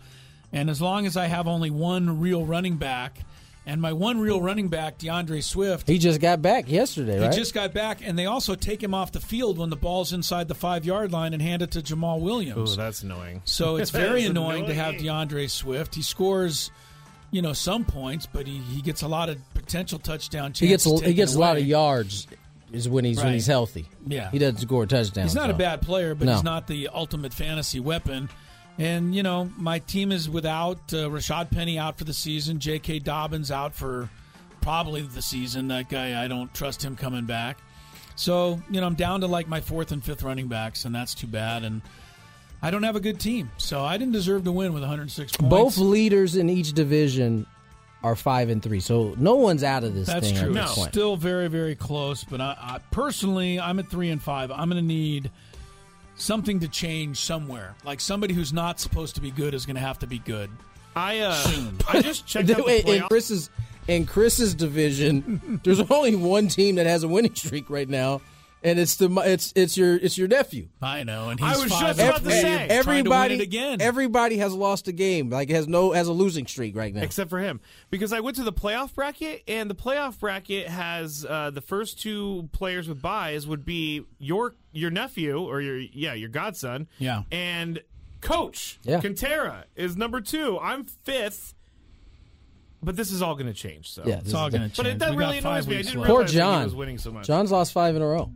[0.54, 3.20] and as long as I have only one real running back,
[3.66, 7.32] and my one real running back, D'Andre Swift, He just got back yesterday, he right?
[7.34, 10.48] just got back, and they also take him off the field when the ball's inside
[10.48, 12.76] the five yard line and hand it to Jamaal Ooh, Williams.
[12.76, 13.42] that's annoying.
[13.46, 14.98] So it's very That's annoying to have.
[14.98, 15.94] D'Andre Swift.
[15.94, 16.72] He scores,
[17.30, 20.60] you know, some points, but he, he gets a lot of potential touchdown chances.
[20.62, 22.28] he gets a, he taken gets a lot of yards
[22.74, 23.86] is when he's when he's healthy.
[24.08, 24.32] Yeah.
[24.32, 25.26] he doesn't score a touchdown.
[25.26, 26.34] He's not a bad player, but No.
[26.34, 28.30] he's not the ultimate fantasy weapon.
[28.82, 32.98] And you know, my team is without uh, Rashaad Penny out for the season, J.K.
[32.98, 34.10] Dobbins out for
[34.60, 35.68] probably the season.
[35.68, 37.60] That guy, I don't trust him coming back.
[38.16, 41.14] So you know, I'm down to like my fourth and fifth running backs, and that's
[41.14, 41.64] too bad.
[41.64, 41.84] And
[42.64, 45.48] I don't have a good team, so I didn't deserve to win with 106 points.
[45.48, 47.46] Both leaders in each division
[48.02, 50.08] are five and three, so no one's out of this.
[50.08, 50.58] That's thing true.
[50.58, 50.92] At this point.
[50.92, 52.24] Still very, very close.
[52.24, 54.50] But I, I personally, I'm at three and five.
[54.50, 55.30] I'm going to need
[56.22, 57.76] something to change somewhere.
[57.84, 60.50] Like somebody who's not supposed to be good is going to have to be good.
[60.96, 61.78] I uh, Soon.
[61.88, 63.02] I just checked out the in.
[63.04, 63.50] Chris's
[63.88, 68.22] in Chris's division, there's only one team that has a winning streak right now,
[68.64, 70.68] and it's the it's it's your it's your nephew.
[70.82, 72.42] I know, and I he's was five just and about to say.
[72.42, 73.82] trying to win Everybody it again.
[73.82, 75.30] Everybody has lost a game.
[75.30, 77.02] Like has no has a losing streak right now.
[77.02, 81.26] except for him because I went to the playoff bracket and the playoff bracket has
[81.28, 86.14] uh, the first two players with buys would be your your nephew or your yeah
[86.14, 87.24] your godson Yeah.
[87.32, 87.82] and
[88.22, 89.00] coach Yeah.
[89.02, 91.56] Quintera is number two I'm fifth
[92.84, 94.78] but this is all going to change so Yeah, it's all going to change.
[94.78, 96.04] but it, that We really annoys me I didn't.
[96.04, 96.60] Poor realize John.
[96.60, 98.32] he was winning so much John's lost five in a row.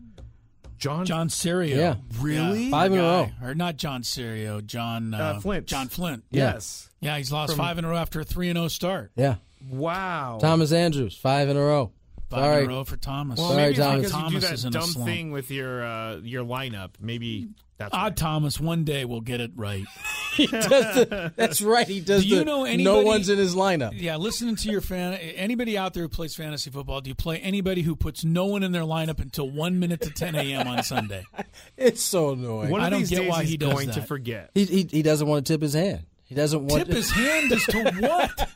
[0.78, 1.78] John John Serio.
[1.78, 1.96] Yeah.
[2.20, 2.70] Really?
[2.70, 3.30] Five in a row.
[3.42, 5.68] Or not John Serio, John uh, Uh, Flint.
[5.68, 6.24] John Flint.
[6.32, 9.12] yes Yeah, he's lost From- five in a row after a 3 and 0 start.
[9.16, 9.36] Yeah,
[9.70, 11.92] wow Thomas Andrews five in a row.
[12.30, 13.38] Five Sorry, in a row for Thomas.
[13.40, 14.02] well Sorry, maybe it's Thomas.
[14.12, 15.08] because you do Thomas is in that a dumb slump.
[15.10, 18.00] thing with your uh, your lineup maybe that's why.
[18.06, 19.86] Odd Thomas, one day we'll get it right.
[20.34, 21.88] he does the, that's right.
[21.88, 23.92] He does Do you the know no one's in his lineup.
[24.00, 27.40] Yeah, listening to your fan, anybody out there who plays fantasy football, do you play
[27.40, 30.68] anybody who puts no one in their lineup until one minute to 10 a.m.
[30.68, 31.24] on Sunday?
[31.78, 32.70] It's so annoying.
[32.70, 35.28] one I don't get why he's he does going to forget He, he he doesn't
[35.28, 36.06] want to tip his hand.
[36.26, 38.50] He doesn't want to Tip his hand as to what?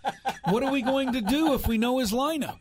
[0.46, 2.58] What are we going to do if we know his lineup?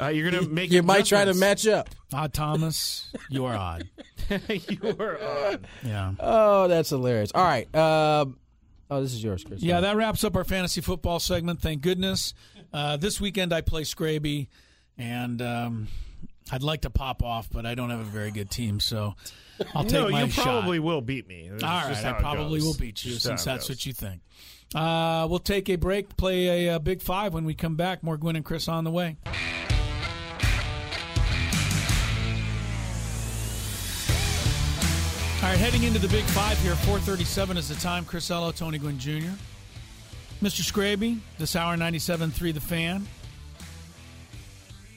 [0.00, 1.88] uh, you're going to make You might try to match up.
[2.12, 3.88] Odd Thomas, you are odd.
[4.48, 5.18] you are
[5.52, 5.66] on.
[5.84, 6.12] Yeah.
[6.20, 7.30] Oh, that's hilarious.
[7.34, 7.72] All right.
[7.74, 8.38] Um,
[8.90, 9.62] oh, this is yours, Chris.
[9.62, 11.60] Yeah, that wraps up our fantasy football segment.
[11.60, 12.34] Thank goodness.
[12.72, 14.48] Uh, this weekend I play Scraby,
[14.98, 15.88] and um,
[16.50, 19.14] I'd like to pop off, but I don't have a very good team, so
[19.74, 20.44] I'll take no, my you shot.
[20.44, 21.48] probably will beat me.
[21.50, 22.66] That's All just right, how I probably goes.
[22.66, 23.76] will beat you Just since that's goes.
[23.76, 24.20] what you think.
[24.74, 28.02] Uh, we'll take a break, play a, uh big five when we come back.
[28.02, 29.16] More Gwynn and Chris on the way.
[35.46, 36.74] All right, heading into the big five here.
[36.74, 38.04] 437 is the time.
[38.04, 39.30] Chris Ello, Tony Gwynn Jr.
[40.42, 40.62] Mr.
[40.62, 43.06] Scraby, this hour 97.3 The Fan.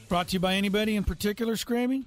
[0.08, 2.04] Brought to you by anybody in particular, Scraby?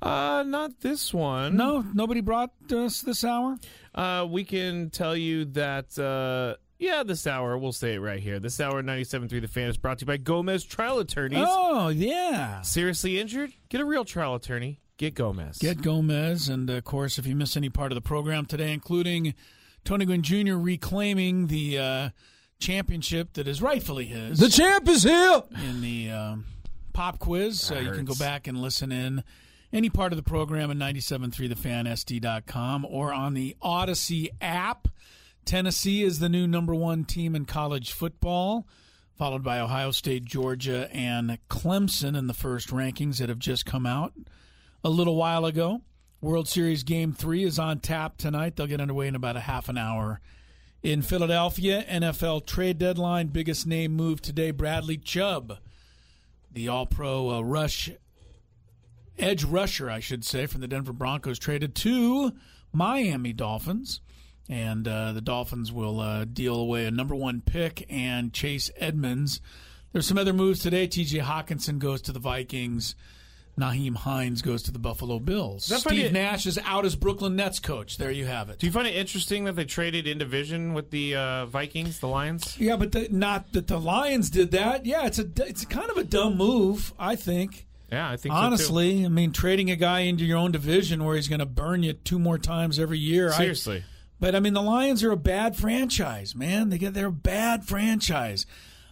[0.00, 1.56] Uh, not this one.
[1.56, 3.58] No, nobody brought us this hour?
[3.92, 5.98] Uh, we can tell you that.
[5.98, 8.38] Uh, yeah, this hour we'll say it right here.
[8.38, 11.44] This hour, 97.3 The Fan is brought to you by Gomez Trial Attorneys.
[11.44, 12.60] Oh, yeah.
[12.62, 13.52] Seriously injured?
[13.68, 14.79] Get a real trial attorney.
[15.00, 15.56] Get Gomez.
[15.56, 16.50] Get Gomez.
[16.50, 19.32] And of course, if you miss any part of the program today, including
[19.82, 20.56] Tony Gwynn Jr.
[20.56, 22.10] reclaiming the uh,
[22.58, 25.42] championship that is rightfully his The champ is here.
[25.64, 26.44] in the um,
[26.92, 29.24] pop quiz, uh, you can go back and listen in
[29.72, 34.86] any part of the program at 973thefansd.com or on the Odyssey app.
[35.46, 38.68] Tennessee is the new number one team in college football,
[39.16, 43.86] followed by Ohio State, Georgia, and Clemson in the first rankings that have just come
[43.86, 44.12] out
[44.82, 45.82] a little while ago.
[46.20, 48.56] World Series Game 3 is on tap tonight.
[48.56, 50.20] They'll get underway in about a half an hour.
[50.82, 55.58] In Philadelphia, NFL trade deadline, biggest name move today Bradley Chubb,
[56.50, 57.90] the all pro uh, rush,
[59.18, 62.32] edge rusher, I should say, from the Denver Broncos, traded to
[62.72, 64.00] Miami Dolphins.
[64.48, 69.40] And uh, the Dolphins will uh, deal away a number one pick and Chase Edmonds.
[69.92, 70.88] There's some other moves today.
[70.88, 72.94] TJ Hockenson goes to the Vikings.
[73.58, 75.64] Nyheim Hines goes to the Buffalo Bills.
[75.64, 76.00] Is that funny?
[76.00, 77.98] Steve Nash is out as Brooklyn Nets coach.
[77.98, 78.58] There you have it.
[78.58, 82.08] Do you find it interesting that they traded in division with the uh, Vikings, the
[82.08, 82.56] Lions?
[82.58, 84.86] Yeah, but the, not that the Lions did that.
[84.86, 87.66] Yeah, it's a it's kind of a dumb move, I think.
[87.92, 88.38] Yeah, I think so.
[88.40, 91.82] Honestly, I mean, trading a guy into your own division where he's going to burn
[91.82, 93.30] you two more times every year.
[93.32, 93.84] I- Seriously.
[94.20, 96.70] but I mean, the Lions are a bad franchise, man.
[96.70, 98.46] They get they're a bad franchise.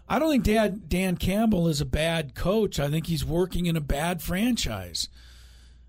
[0.09, 2.81] I don't think Dan, Dan Campbell is a bad coach.
[2.81, 5.09] I think he's working in a bad franchise.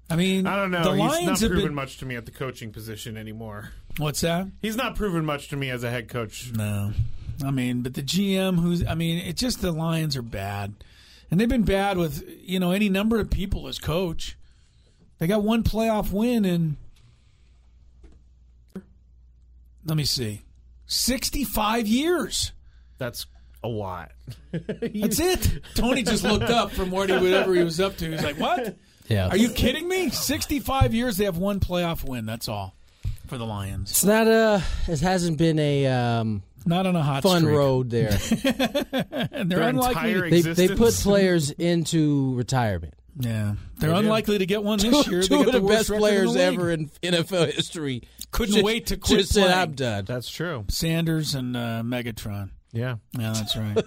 [0.09, 0.83] I mean, I don't know.
[0.83, 3.71] The He's Lions not have proven been, much to me at the coaching position anymore.
[3.97, 4.47] What's that?
[4.61, 6.51] He's not proven much to me as a head coach.
[6.53, 6.93] No.
[7.45, 10.73] I mean, but the GM who's I mean, it's just the Lions are bad.
[11.31, 14.35] And they've been bad with, you know, any number of people as coach.
[15.19, 16.77] They got one playoff win in
[19.85, 20.41] let me see.
[20.87, 22.51] 65 years.
[22.97, 23.25] That's
[23.63, 24.11] a lot.
[24.51, 25.59] That's it.
[25.75, 28.09] Tony just looked up from what he, whatever he was up to.
[28.11, 28.75] He's like, "What?
[29.07, 29.27] Yeah.
[29.29, 30.09] Are you kidding me?
[30.09, 32.75] 65 years they have one playoff win, that's all.
[33.27, 33.89] for the Lions.
[33.91, 34.63] It's not a.
[34.87, 37.55] It hasn't been a um, not on a hot fun streak.
[37.57, 38.17] road there.
[39.31, 40.41] and they're unlikely.
[40.41, 42.93] They, they put players into retirement.
[43.21, 43.99] Yeah, they're They do.
[43.99, 45.21] unlikely to get one Two, this year.
[45.21, 48.53] They two of the, worst best record in players the ever in NFL history Couldn't
[48.53, 49.57] just- wait to quit just said, playing.
[49.59, 50.65] "I'm done." That's true.
[50.69, 52.51] Sanders and uh, Megatron.
[52.71, 53.77] Yeah, yeah, that's right.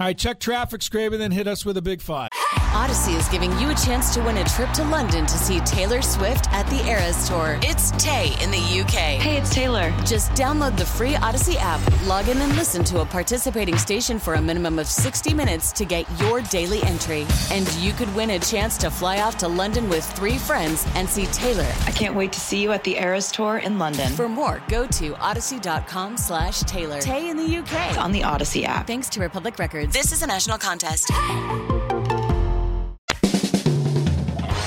[0.00, 2.30] All right, check traffic, Scraby, then hit us with a big five.
[2.72, 6.00] Odyssey is giving you a chance to win a trip to London to see Taylor
[6.00, 7.58] Swift at the Eras Tour.
[7.62, 9.20] It's Tay in the UK.
[9.20, 9.90] Hey, it's Taylor.
[10.06, 14.34] Just download the free Odyssey app, log in and listen to a participating station for
[14.34, 17.26] a minimum of 60 minutes to get your daily entry.
[17.52, 21.06] And you could win a chance to fly off to London with three friends and
[21.06, 21.70] see Taylor.
[21.86, 24.10] I can't wait to see you at the Eras Tour in London.
[24.14, 27.00] For more, go to odyssey.com slash Taylor.
[27.00, 27.98] Tay in the UK.
[27.98, 28.86] on the Odyssey app.
[28.86, 29.89] Thanks to Republic Records.
[29.92, 31.10] This is a national contest.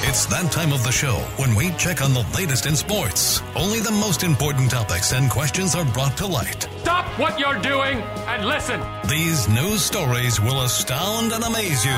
[0.03, 3.41] It's that time of the show when we check on the latest in sports.
[3.55, 6.67] Only the most important topics and questions are brought to light.
[6.79, 8.81] Stop what you're doing and listen.
[9.07, 11.97] These news stories will astound and amaze you.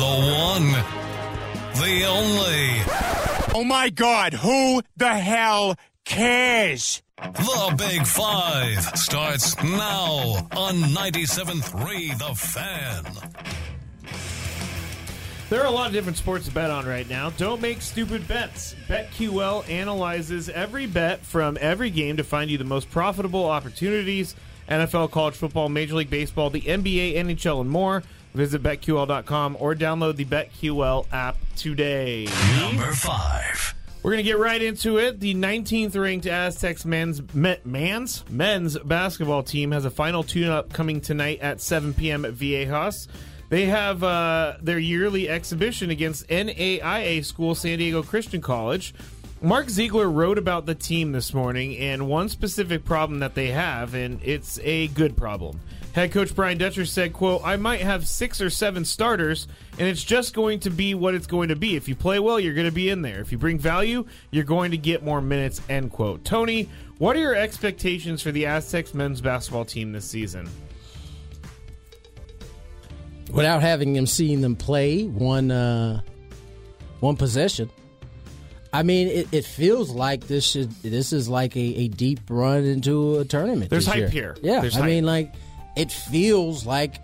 [0.00, 0.12] The
[0.48, 0.72] one,
[1.74, 2.82] the only.
[3.54, 7.02] Oh my god, who the hell cares?
[7.18, 13.04] The Big Five starts now on 97.3 The Fan.
[15.50, 17.30] There are a lot of different sports to bet on right now.
[17.30, 18.74] Don't make stupid bets.
[18.88, 24.36] BetQL analyzes every bet from every game to find you the most profitable opportunities.
[24.68, 28.04] NFL, college football, Major League Baseball, the NBA, NHL, and more.
[28.32, 32.28] Visit BetQL.com or download the BetQL app today.
[32.60, 33.74] Number five.
[34.02, 35.20] We're going to get right into it.
[35.20, 41.02] The 19th ranked Aztecs men's me, man's men's basketball team has a final tune-up coming
[41.02, 42.24] tonight at 7 p.m.
[42.24, 43.08] at Viejas.
[43.50, 48.94] They have uh, their yearly exhibition against NAIA school San Diego Christian College.
[49.42, 53.92] Mark Ziegler wrote about the team this morning and one specific problem that they have,
[53.92, 55.60] and it's a good problem.
[55.92, 60.04] Head coach Brian Dutcher said, quote, I might have six or seven starters, and it's
[60.04, 61.74] just going to be what it's going to be.
[61.74, 63.20] If you play well, you're going to be in there.
[63.20, 66.24] If you bring value, you're going to get more minutes, end quote.
[66.24, 70.48] Tony, what are your expectations for the Aztecs men's basketball team this season?
[73.32, 76.02] Without having them seeing them play one uh,
[77.00, 77.70] one possession,
[78.72, 82.64] I mean, it, it feels like this should this is like a, a deep run
[82.64, 83.70] into a tournament.
[83.70, 84.08] There's hype year.
[84.08, 84.36] here.
[84.42, 84.88] Yeah, There's I hype.
[84.88, 85.32] mean, like
[85.80, 86.96] it feels like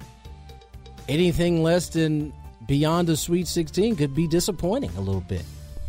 [1.08, 2.30] anything less than
[2.66, 5.44] beyond the Sweet 16 could be disappointing a little bit.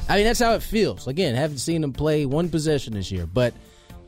[0.08, 1.06] I mean, that's how it feels.
[1.06, 3.54] Again, haven't seen them play one possession this year, but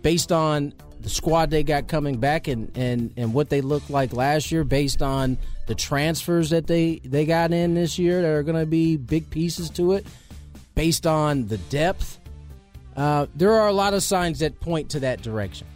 [0.01, 4.13] based on the squad they got coming back and, and, and what they looked like
[4.13, 5.37] last year, based on
[5.67, 9.29] the transfers that they, they got in this year that are going to be big
[9.29, 10.07] pieces to it,
[10.73, 12.17] based on the depth,
[12.95, 15.67] uh, there are a lot of signs that point to that direction.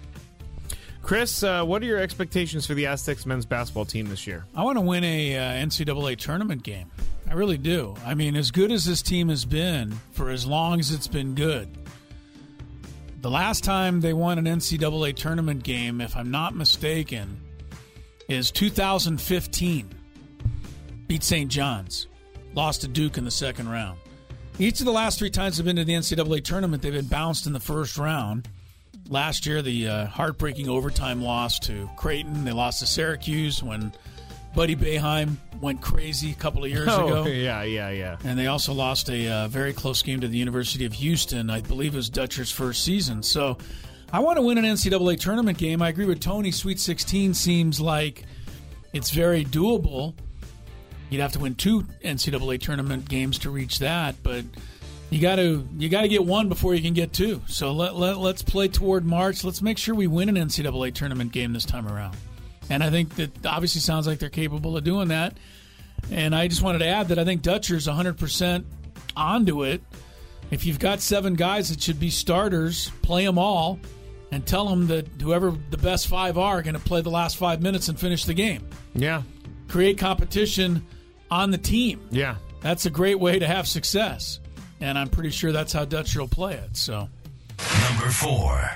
[1.03, 4.45] Chris, uh, what are your expectations for the Aztecs men's basketball team this year?
[4.55, 6.89] I want to win a uh, NCAA tournament game.
[7.29, 7.93] I really do.
[8.05, 11.35] I mean, as good as this team has been for as long as it's been
[11.35, 11.67] good,
[13.19, 17.41] the last time they won an NCAA tournament game, if I'm not mistaken,
[18.29, 19.89] is 2015.
[21.07, 21.51] Beat St.
[21.51, 22.07] John's,
[22.53, 23.99] lost to Duke in the second round.
[24.57, 27.45] Each of the last three times they've been to the NCAA tournament, they've been bounced
[27.45, 28.47] in the first round.
[29.09, 32.45] Last year, the uh, heartbreaking overtime loss to Creighton.
[32.45, 33.91] They lost to Syracuse when
[34.55, 37.25] Buddy Boeheim went crazy a couple of years oh, ago.
[37.25, 38.17] yeah, yeah, yeah.
[38.23, 41.49] And they also lost a uh, very close game to the University of Houston.
[41.49, 43.23] I believe it was Dutcher's first season.
[43.23, 43.57] So
[44.11, 45.81] I want to win an NCAA tournament game.
[45.81, 46.51] I agree with Tony.
[46.51, 48.25] Sweet 16 seems like
[48.93, 50.13] it's very doable.
[51.09, 54.45] You'd have to win two NCAA tournament games to reach that, but
[55.13, 57.39] you got to you got to get one before you can get two.
[57.47, 59.43] So let, let let's play toward March.
[59.43, 62.17] Let's make sure we win an NCAA tournament game this time around.
[62.71, 65.37] And I think that obviously sounds like they're capable of doing that.
[66.09, 68.65] And I just wanted to add that I think Dutcher's 100%
[69.15, 69.83] onto it.
[70.49, 73.79] If you've got seven guys that should be starters, play them all
[74.31, 77.37] and tell them that whoever the best five are, are going to play the last
[77.37, 78.67] five minutes and finish the game.
[78.95, 79.21] Yeah.
[79.67, 80.85] Create competition
[81.29, 82.01] on the team.
[82.09, 82.37] Yeah.
[82.61, 84.39] That's a great way to have success.
[84.83, 86.75] And I'm pretty sure that's how Dutcher will play it.
[86.75, 87.07] So,
[87.89, 88.69] Number four.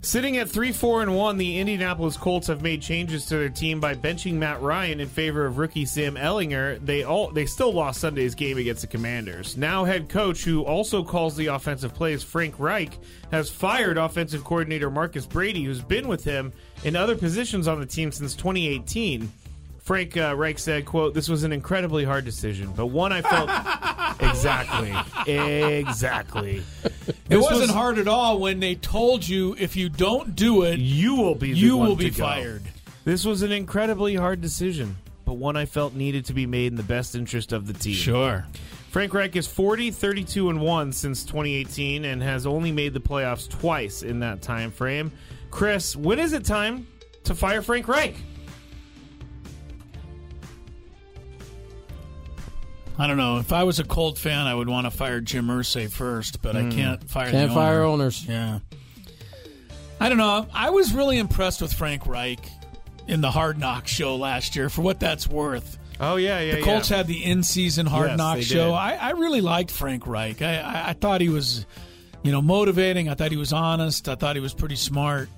[0.00, 3.78] Sitting at 3 4 and 1, the Indianapolis Colts have made changes to their team
[3.78, 6.84] by benching Matt Ryan in favor of rookie Sam Ehlinger.
[6.84, 9.56] They all they still lost Sunday's game against the Commanders.
[9.56, 12.98] Now head coach who also calls the offensive plays Frank Reich
[13.30, 16.52] has fired offensive coordinator Marcus Brady who's been with him
[16.82, 19.30] in other positions on the team since 2018.
[19.84, 23.50] Frank uh, Reich said, "quote This was an incredibly hard decision, but one I felt
[24.20, 24.94] exactly,
[25.30, 26.62] exactly.
[27.28, 30.78] It wasn't was- hard at all when they told you if you don't do it,
[30.78, 31.52] You will be.
[31.52, 32.62] The you will be fired.
[33.04, 36.76] This was an incredibly hard decision, but one I felt needed to be made in
[36.76, 37.92] the best interest of the team.
[37.94, 38.46] Sure.
[38.90, 43.46] Frank Reich is 40, 32, and 1 since 2018 and has only made the playoffs
[43.50, 45.12] twice in that time frame.
[45.50, 46.86] Chris, when is it time
[47.24, 48.14] to fire Frank Reich?
[52.98, 53.38] I don't know.
[53.38, 56.54] If I was a Colt fan, I would want to fire Jim Irsay first, but
[56.56, 56.72] I Mm.
[56.74, 57.30] can't fire.
[57.30, 58.04] Can't the fire owner.
[58.04, 58.24] owners.
[58.28, 58.60] Yeah.
[60.00, 60.46] I don't know.
[60.52, 62.38] I was really impressed with Frank Reich
[63.08, 64.68] in the Hard Knock show last year.
[64.68, 66.96] For what that's worth, Oh, yeah, yeah, the Colts yeah.
[66.98, 68.72] had the in-season Hard Yes, Knock show.
[68.74, 70.42] I, I really liked Frank Reich.
[70.42, 71.66] I, I, I thought he was,
[72.24, 73.08] you know, motivating.
[73.08, 74.08] I thought he was honest.
[74.08, 75.28] I thought he was pretty smart.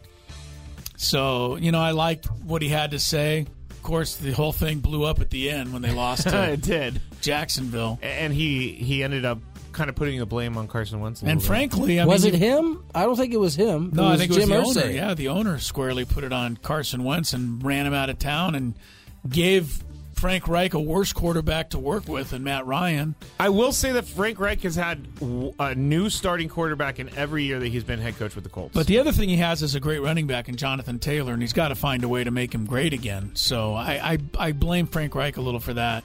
[0.97, 3.47] So you know, I liked what he had to say.
[3.87, 6.61] Of course, the whole thing blew up at the end when they lost to it
[6.61, 7.01] did.
[7.21, 8.01] Jacksonville.
[8.03, 9.39] And he he ended up
[9.71, 11.23] kind of putting the blame on Carson Wentz.
[11.23, 11.47] a And little bit.
[11.47, 12.83] frankly, I was mean, it him?
[12.93, 13.91] I don't think it was him.
[13.95, 14.85] No, it I was think Jim it was the Irsay.
[14.87, 14.93] owner.
[14.93, 18.57] Yeah, the owner squarely put it on Carson Wentz and ran him out of town
[18.57, 18.75] and
[19.29, 19.79] gave
[20.17, 23.15] Frank Reich a worse quarterback to work with than Matt Ryan.
[23.39, 25.07] I will say that Frank Reich has had
[25.61, 28.75] a new starting quarterback in every year that he's been head coach with the Colts.
[28.75, 31.43] But the other thing he has is a great running back in Jonathan Taylor, and
[31.43, 33.33] he's got to find a way to make him great again.
[33.35, 36.03] So I, I, I blame Frank Reich a little for that.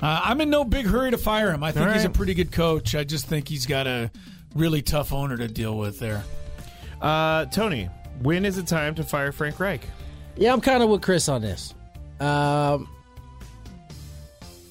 [0.00, 1.62] Uh, I'm in no big hurry to fire him.
[1.62, 2.94] I think All he's a pretty good coach.
[2.94, 4.10] I just think he's got a
[4.54, 6.24] really tough owner to deal with there.
[7.02, 7.90] Uh, Tony,
[8.22, 9.82] when is it time to fire Frank Reich?
[10.36, 11.74] Yeah, I'm kind of with Chris on this.
[12.18, 12.88] Um,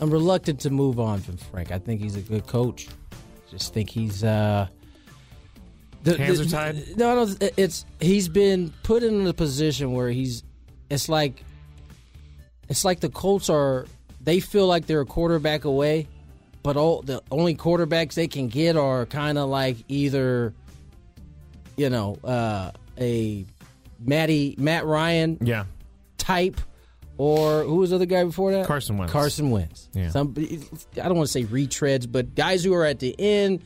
[0.03, 1.71] I'm reluctant to move on from Frank.
[1.71, 2.89] I think he's a good coach.
[3.49, 4.67] Just think he's uh,
[6.03, 6.97] the- Hands the- are tied?
[6.97, 10.43] No, no, it's he's been put in a position where he's.
[10.89, 11.45] It's like,
[12.67, 13.85] it's like the Colts are.
[14.21, 16.09] They feel like they're a quarterback away,
[16.63, 20.53] but all the only quarterbacks they can get are kind of like either,
[21.77, 23.45] you know, uh, a
[23.99, 25.63] Matty Matt Ryan Yeah.
[26.17, 26.59] type,
[27.17, 28.65] or who was the other guy before that?
[28.65, 29.11] Carson Wentz.
[29.13, 29.89] Carson Wentz.
[29.93, 30.09] Yeah.
[30.09, 33.61] Some I don't want to say retreads, but guys who are at the end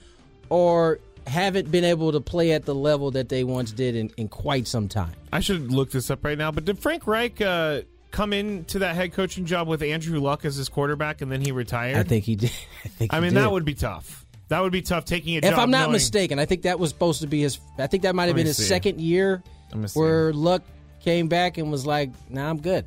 [0.50, 4.28] or haven't been able to play at the level that they once did in, in
[4.30, 5.12] quite some time.
[5.34, 6.52] I should look this up right now.
[6.52, 7.82] But did Frank Reich uh,
[8.12, 11.52] come into that head coaching job with Andrew Luck as his quarterback and then he
[11.52, 11.98] retired?
[11.98, 12.52] I think he did.
[12.86, 13.14] I think.
[13.14, 13.44] I mean, did.
[13.44, 14.26] that would be tough.
[14.50, 15.60] That would be tough taking a If job.
[15.60, 17.60] I'm not knowing- mistaken, I think that was supposed to be his.
[17.78, 18.64] I think that might have been his see.
[18.64, 20.00] second year, Let me see.
[20.00, 20.64] where Luck
[21.02, 22.86] came back and was like, "Nah, I'm good."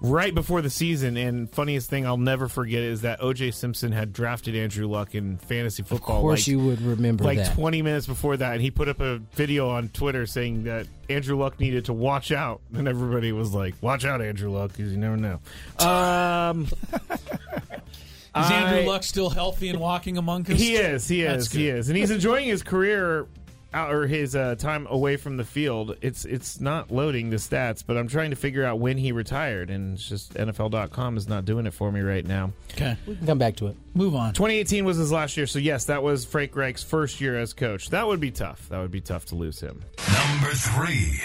[0.00, 1.16] Right before the season.
[1.16, 3.50] And funniest thing I'll never forget is that O.J.
[3.52, 6.16] Simpson had drafted Andrew Luck in fantasy football.
[6.16, 7.54] Of course, like, you would remember like that.
[7.54, 11.36] 20 minutes before that, and he put up a video on Twitter saying that Andrew
[11.38, 14.98] Luck needed to watch out, and everybody was like, "Watch out, Andrew Luck, because you
[14.98, 15.40] never know."
[15.84, 16.68] Um,
[18.36, 20.58] Is Andrew I- Luck still healthy and walking among us?
[20.60, 21.08] He is.
[21.08, 21.50] He is.
[21.50, 23.26] He is, and he's enjoying his career
[23.72, 25.96] out, or his uh, time away from the field.
[26.00, 29.70] It's it's not loading the stats, but I'm trying to figure out when he retired,
[29.70, 32.52] and it's just NFL.com is not doing it for me right now.
[32.72, 33.76] Okay, we can come back to it.
[33.94, 34.32] Move on.
[34.34, 37.90] 2018 was his last year, so yes, that was Frank Reich's first year as coach.
[37.90, 38.68] That would be tough.
[38.68, 39.82] That would be tough to lose him.
[40.12, 41.20] Number three.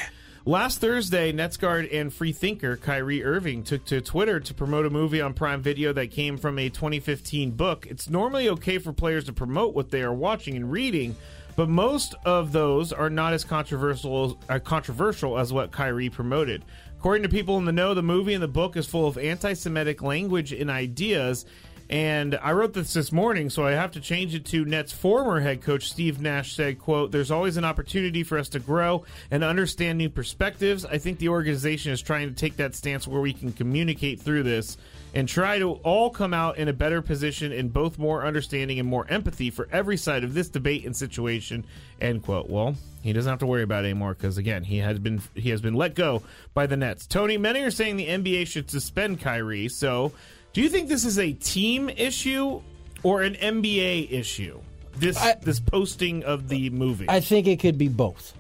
[0.48, 4.92] Last Thursday, Nets guard and free thinker Kyrie Irving took to Twitter to promote a
[4.92, 7.88] movie on Prime Video that came from a 2015 book.
[7.90, 11.16] It's normally okay for players to promote what they are watching and reading,
[11.56, 16.64] but most of those are not as controversial uh, controversial as what Kyrie promoted.
[16.98, 20.02] According to people in the know, the movie and the book is full of anti-Semitic
[20.02, 21.46] language and ideas.
[21.90, 25.40] And I wrote this this morning, so I have to change it to Nets former
[25.40, 29.44] head coach Steve Nash said, quote, There's always an opportunity for us to grow and
[29.44, 30.84] understand new perspectives.
[30.84, 34.44] I think the organization is trying to take that stance where we can communicate through
[34.44, 34.78] this
[35.14, 38.90] and try to all come out in a better position in both more understanding and
[38.90, 41.66] more empathy for every side of this debate and situation,
[42.02, 42.50] end quote.
[42.50, 45.52] Well, he doesn't have to worry about it anymore because again, he has been he
[45.52, 46.24] has been let go
[46.56, 47.06] by the Nets.
[47.06, 50.12] Tony, many are saying the NBA should suspend Kyrie, so
[50.56, 52.62] do you think this is a team issue
[53.04, 54.62] or an NBA issue?
[54.96, 57.08] This this posting of the movie.
[57.10, 58.34] I think it could be both.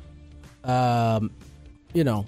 [0.63, 1.30] Um,
[1.93, 2.26] you know,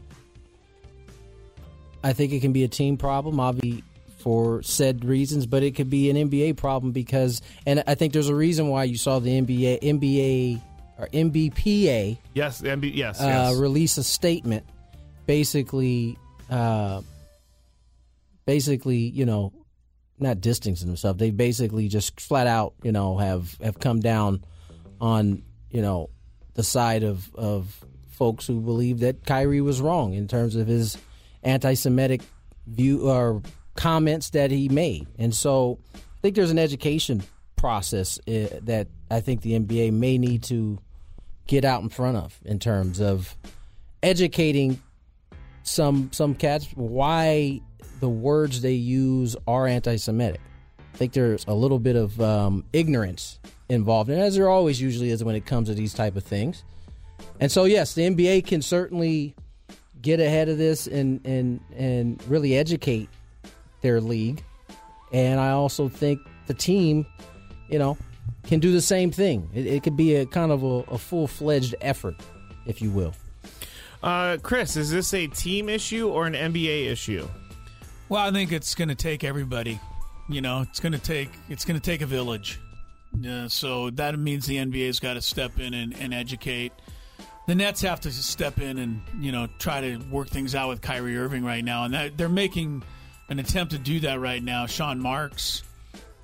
[2.03, 3.81] I think it can be a team problem, obviously
[4.17, 8.27] for said reasons, but it could be an NBA problem because, and I think there's
[8.27, 10.61] a reason why you saw the NBA, NBA
[10.97, 13.55] or NBPA, yes, NBA, yes, uh, yes.
[13.55, 14.65] release a statement,
[15.27, 16.17] basically,
[16.49, 17.01] uh,
[18.45, 19.53] basically, you know,
[20.19, 21.19] not distancing themselves.
[21.19, 24.43] They basically just flat out, you know, have have come down
[24.99, 26.09] on, you know,
[26.53, 30.97] the side of of folks who believe that Kyrie was wrong in terms of his
[31.43, 32.21] anti-Semitic
[32.65, 33.41] view or
[33.75, 37.23] comments that he made, and so I think there's an education
[37.55, 40.79] process uh, that I think the NBA may need to
[41.47, 43.35] get out in front of in terms of
[44.03, 44.81] educating
[45.63, 47.61] some some cats why
[47.99, 50.41] the words they use are anti-Semitic.
[50.93, 53.39] I think there's a little bit of um, ignorance
[53.69, 56.63] involved, and as there always usually is when it comes to these type of things.
[57.39, 59.35] And so, yes, the NBA can certainly
[60.01, 63.09] get ahead of this and and and really educate
[63.81, 64.43] their league.
[65.11, 67.05] And I also think the team,
[67.69, 67.97] you know,
[68.45, 69.49] can do the same thing.
[69.53, 72.15] It, it could be a kind of a, a full fledged effort,
[72.65, 73.13] if you will.
[74.03, 77.27] Uh, Chris, is this a team issue or an NBA issue?
[78.09, 79.79] Well, I think it's going to take everybody.
[80.29, 82.59] You know, it's going to take it's going to take a village.
[83.19, 86.71] Yeah, so that means the NBA's got to step in and, and educate.
[87.47, 90.81] The Nets have to step in and you know try to work things out with
[90.81, 92.83] Kyrie Irving right now, and that, they're making
[93.29, 94.65] an attempt to do that right now.
[94.65, 95.63] Sean Marks,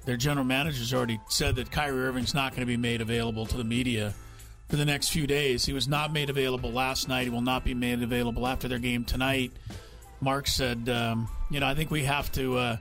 [0.06, 3.46] their general manager, has already said that Kyrie Irving's not going to be made available
[3.46, 4.14] to the media
[4.70, 5.66] for the next few days.
[5.66, 7.24] He was not made available last night.
[7.24, 9.52] He will not be made available after their game tonight.
[10.24, 12.78] Mark said, um, you know, I think we have to, uh,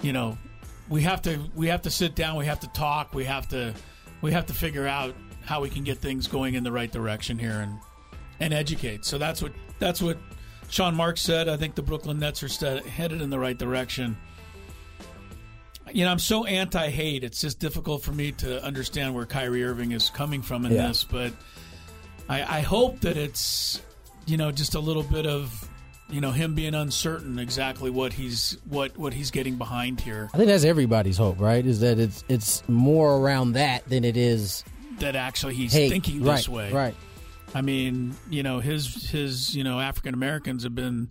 [0.00, 0.38] you know,
[0.88, 2.36] we have to we have to sit down.
[2.36, 3.14] We have to talk.
[3.14, 3.74] We have to
[4.22, 5.14] we have to figure out
[5.44, 7.78] how we can get things going in the right direction here and
[8.40, 9.04] and educate.
[9.04, 10.16] So that's what that's what
[10.70, 11.48] Sean Marks said.
[11.48, 14.16] I think the Brooklyn Nets are st- headed in the right direction.
[15.92, 17.24] You know, I'm so anti-hate.
[17.24, 20.88] It's just difficult for me to understand where Kyrie Irving is coming from in Yeah.
[20.88, 21.32] this, but
[22.28, 23.80] I, I hope that it's
[24.26, 25.67] you know just a little bit of
[26.10, 30.30] you know him being uncertain exactly what he's what what he's getting behind here.
[30.32, 31.64] I think that's everybody's hope, right?
[31.64, 34.64] Is that it's it's more around that than it is
[35.00, 35.90] that actually he's hate.
[35.90, 36.72] thinking right, this way.
[36.72, 36.94] Right.
[37.54, 41.10] I mean, you know, his his you know African Americans have been,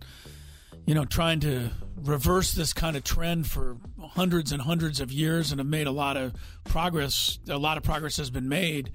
[0.85, 5.51] you know, trying to reverse this kind of trend for hundreds and hundreds of years,
[5.51, 6.33] and have made a lot of
[6.63, 7.39] progress.
[7.49, 8.91] A lot of progress has been made.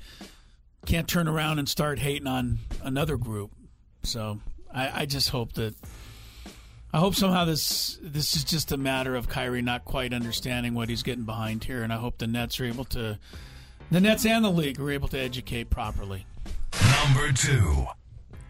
[0.85, 3.53] Can't turn around and start hating on another group.
[4.03, 4.41] So
[4.75, 5.75] I, I just hope that.
[6.95, 10.91] I hope somehow this this is just a matter of Kyrie not quite understanding what
[10.91, 13.19] he's getting behind here, and I hope the Nets are able to,
[13.91, 16.27] the Nets and the league are able to educate properly.
[17.05, 17.87] Number two.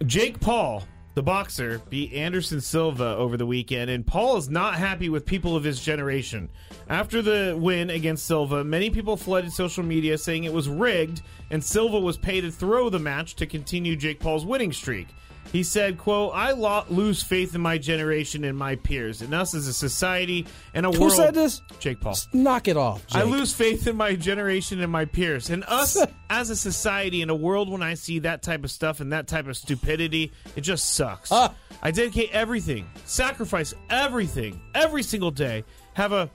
[0.05, 0.83] Jake Paul,
[1.14, 5.55] the boxer, beat Anderson Silva over the weekend, and Paul is not happy with people
[5.55, 6.51] of his generation.
[6.89, 11.62] After the win against Silva, many people flooded social media saying it was rigged and
[11.62, 15.09] Silva was paid to throw the match to continue Jake Paul's winning streak.
[15.53, 19.55] He said, quote, I lo- lose faith in my generation and my peers, and us
[19.55, 21.12] as a society and a Who world.
[21.12, 21.61] Who said this?
[21.78, 22.14] Jake Paul.
[22.14, 23.05] Just Knock it off.
[23.12, 25.50] I lose faith in my generation and my peers.
[25.50, 29.00] And us as a society in a world when I see that type of stuff
[29.00, 31.30] and that type of stupidity, it just sucks.
[31.30, 31.55] Ah.
[31.82, 35.64] I dedicate everything, sacrifice everything, every single day.
[35.94, 36.30] Have a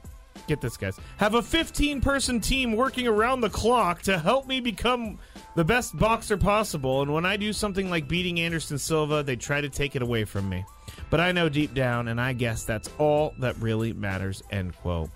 [0.48, 1.00] get this guys.
[1.18, 5.20] Have a 15 person team working around the clock to help me become
[5.56, 7.02] the best boxer possible.
[7.02, 10.26] And when I do something like beating Anderson Silva, they try to take it away
[10.26, 10.66] from me.
[11.10, 14.44] But I know deep down, and I guess that's all that really matters.
[14.52, 15.10] End quote.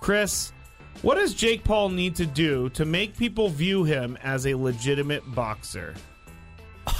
[0.00, 0.52] Chris,
[1.00, 5.22] what does Jake Paul need to do to make people view him as a legitimate
[5.34, 5.94] boxer?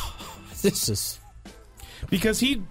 [0.63, 1.19] This is
[2.09, 2.63] Because he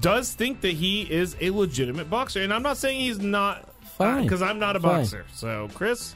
[0.00, 3.68] does think that he is a legitimate boxer, and I'm not saying he's not.
[3.98, 4.22] Fine.
[4.24, 5.00] Because I'm not a Fine.
[5.02, 5.24] boxer.
[5.34, 6.14] So, Chris,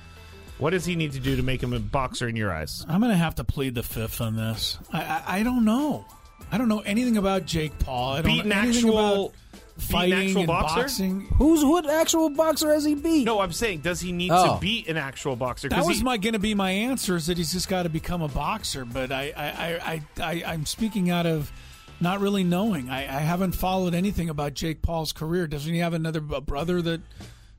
[0.59, 2.85] what does he need to do to make him a boxer in your eyes?
[2.89, 4.79] I'm going to have to plead the fifth on this.
[4.93, 6.05] I, I, I don't know.
[6.53, 8.13] I don't know anything about Jake Paul.
[8.15, 10.81] I don't Beat an know anything actual- about beat an fighting actual and boxer?
[10.81, 11.21] boxing.
[11.39, 13.25] who's what actual boxer has he beat?
[13.25, 14.55] No, I'm saying, does he need Oh.
[14.57, 15.69] to beat an actual boxer?
[15.71, 17.85] That 'Cause was he- my going to be my answer is that he's just got
[17.85, 18.85] to become a boxer.
[18.85, 21.51] But I, I, I, I, I, I'm speaking out of
[21.99, 22.91] not really knowing.
[22.91, 25.47] I, I haven't followed anything about Jake Paul's career.
[25.47, 27.01] Doesn't he have another b- brother that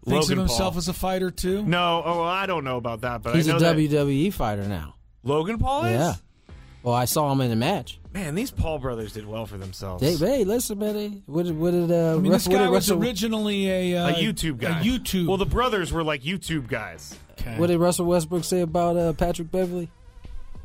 [0.06, 0.78] thinks Logan of himself Paul.
[0.80, 1.64] as a fighter too?
[1.64, 4.34] No, oh, well, I don't know about that, but He's I a know that WWE
[4.34, 4.96] fighter now.
[5.24, 5.92] Logan Paul is.
[5.94, 6.14] Yeah.
[6.84, 8.00] Well, I saw him in the match.
[8.12, 10.04] Man, these Paul brothers did well for themselves.
[10.04, 10.96] Hey, hey, listen, man.
[10.96, 13.98] hey, What did, what did, uh, I mean, this what guy was Russell, originally a,
[13.98, 14.80] uh, a YouTube guy.
[14.80, 15.28] A YouTube.
[15.28, 17.16] Well, the brothers were like YouTube guys.
[17.34, 17.58] Okay.
[17.58, 19.90] what did Russell Westbrook say about uh, Patrick Beverley?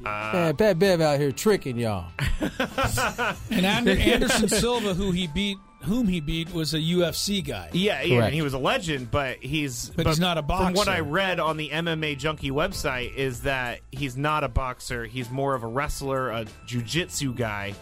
[0.04, 2.10] Uh, Man, Pat Bev out here tricking y'all.
[3.50, 7.70] and Ander- Anderson Silva, who he beat, whom he beat, was a UFC guy.
[7.72, 8.26] Yeah, yeah, Correct.
[8.26, 10.64] and he was a legend, but he's But he's not a boxer.
[10.66, 10.88] From what.
[10.88, 15.04] I read on the MMA Junkie website is that he's not a boxer.
[15.04, 17.74] He's more of a wrestler, a jiu-jitsu guy.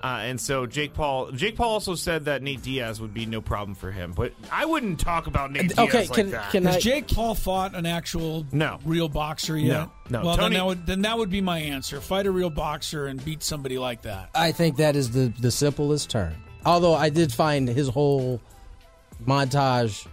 [0.00, 3.40] Uh, and so Jake Paul, Jake Paul also said that Nate Diaz would be no
[3.40, 6.52] problem for him, but I wouldn't talk about Nate Diaz Okay, like can- that.
[6.52, 8.78] can Has I- Jake Paul fought an actual No.
[8.84, 9.88] real boxer yet?
[10.08, 10.24] No, no.
[10.24, 12.00] Well, Tony- then, that would, then that would be my answer.
[12.00, 14.30] Fight a real boxer and beat somebody like that.
[14.36, 16.34] I think that is the, the simplest term.
[16.64, 18.40] Although I did find his whole
[19.24, 20.06] montage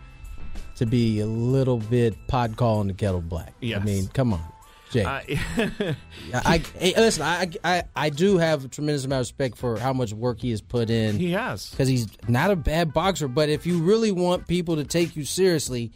[0.75, 3.53] to be a little bit pod calling the kettle black.
[3.61, 3.81] Yes.
[3.81, 4.43] I mean, come on.
[4.91, 5.03] Jay.
[5.03, 5.95] Uh, I,
[6.33, 7.23] I hey, listen.
[7.23, 10.51] I, I I do have a tremendous amount of respect for how much work he
[10.51, 11.17] has put in.
[11.17, 13.27] He has because he's not a bad boxer.
[13.27, 15.91] But if you really want people to take you seriously,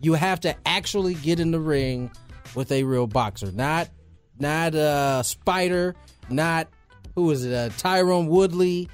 [0.00, 2.10] you have to actually get in the ring
[2.54, 3.88] with a real boxer, not
[4.38, 5.94] not a spider,
[6.28, 6.68] not
[7.14, 8.88] who is it, uh, Tyron Woodley,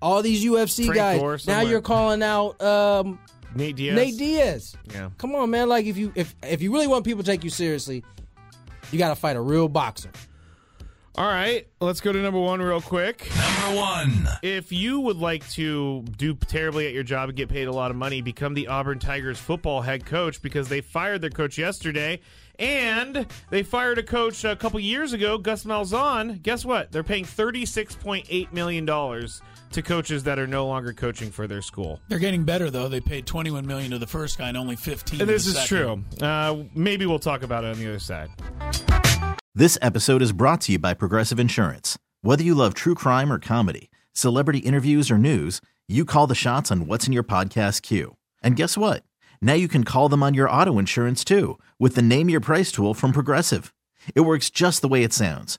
[0.00, 1.46] all these UFC Frank Gore guys.
[1.46, 1.72] Now somewhere.
[1.72, 3.18] you're calling out um,
[3.54, 3.96] Nate Diaz.
[3.96, 4.76] Nate Diaz.
[4.92, 5.10] Yeah.
[5.18, 5.68] Come on, man.
[5.68, 8.04] Like if you if if you really want people to take you seriously,
[8.92, 10.10] you got to fight a real boxer.
[11.18, 13.26] All right, let's go to number one real quick.
[13.34, 14.28] Number one.
[14.42, 17.90] If you would like to do terribly at your job and get paid a lot
[17.90, 22.20] of money, become the Auburn Tigers football head coach because they fired their coach yesterday.
[22.58, 26.42] And they fired a coach a couple years ago, Gus Malzahn.
[26.42, 26.92] Guess what?
[26.92, 28.86] They're paying $36.8 million
[29.72, 32.00] to coaches that are no longer coaching for their school.
[32.08, 32.88] They're getting better though.
[32.88, 35.20] They paid 21 million to the first guy and only 15.
[35.20, 36.04] And to this the is second.
[36.18, 36.26] true.
[36.26, 38.30] Uh, maybe we'll talk about it on the other side.
[39.54, 41.98] This episode is brought to you by Progressive Insurance.
[42.22, 46.70] Whether you love true crime or comedy, celebrity interviews or news, you call the shots
[46.70, 48.16] on what's in your podcast queue.
[48.42, 49.02] And guess what?
[49.40, 52.70] Now you can call them on your auto insurance too with the Name Your Price
[52.72, 53.72] tool from Progressive.
[54.14, 55.58] It works just the way it sounds.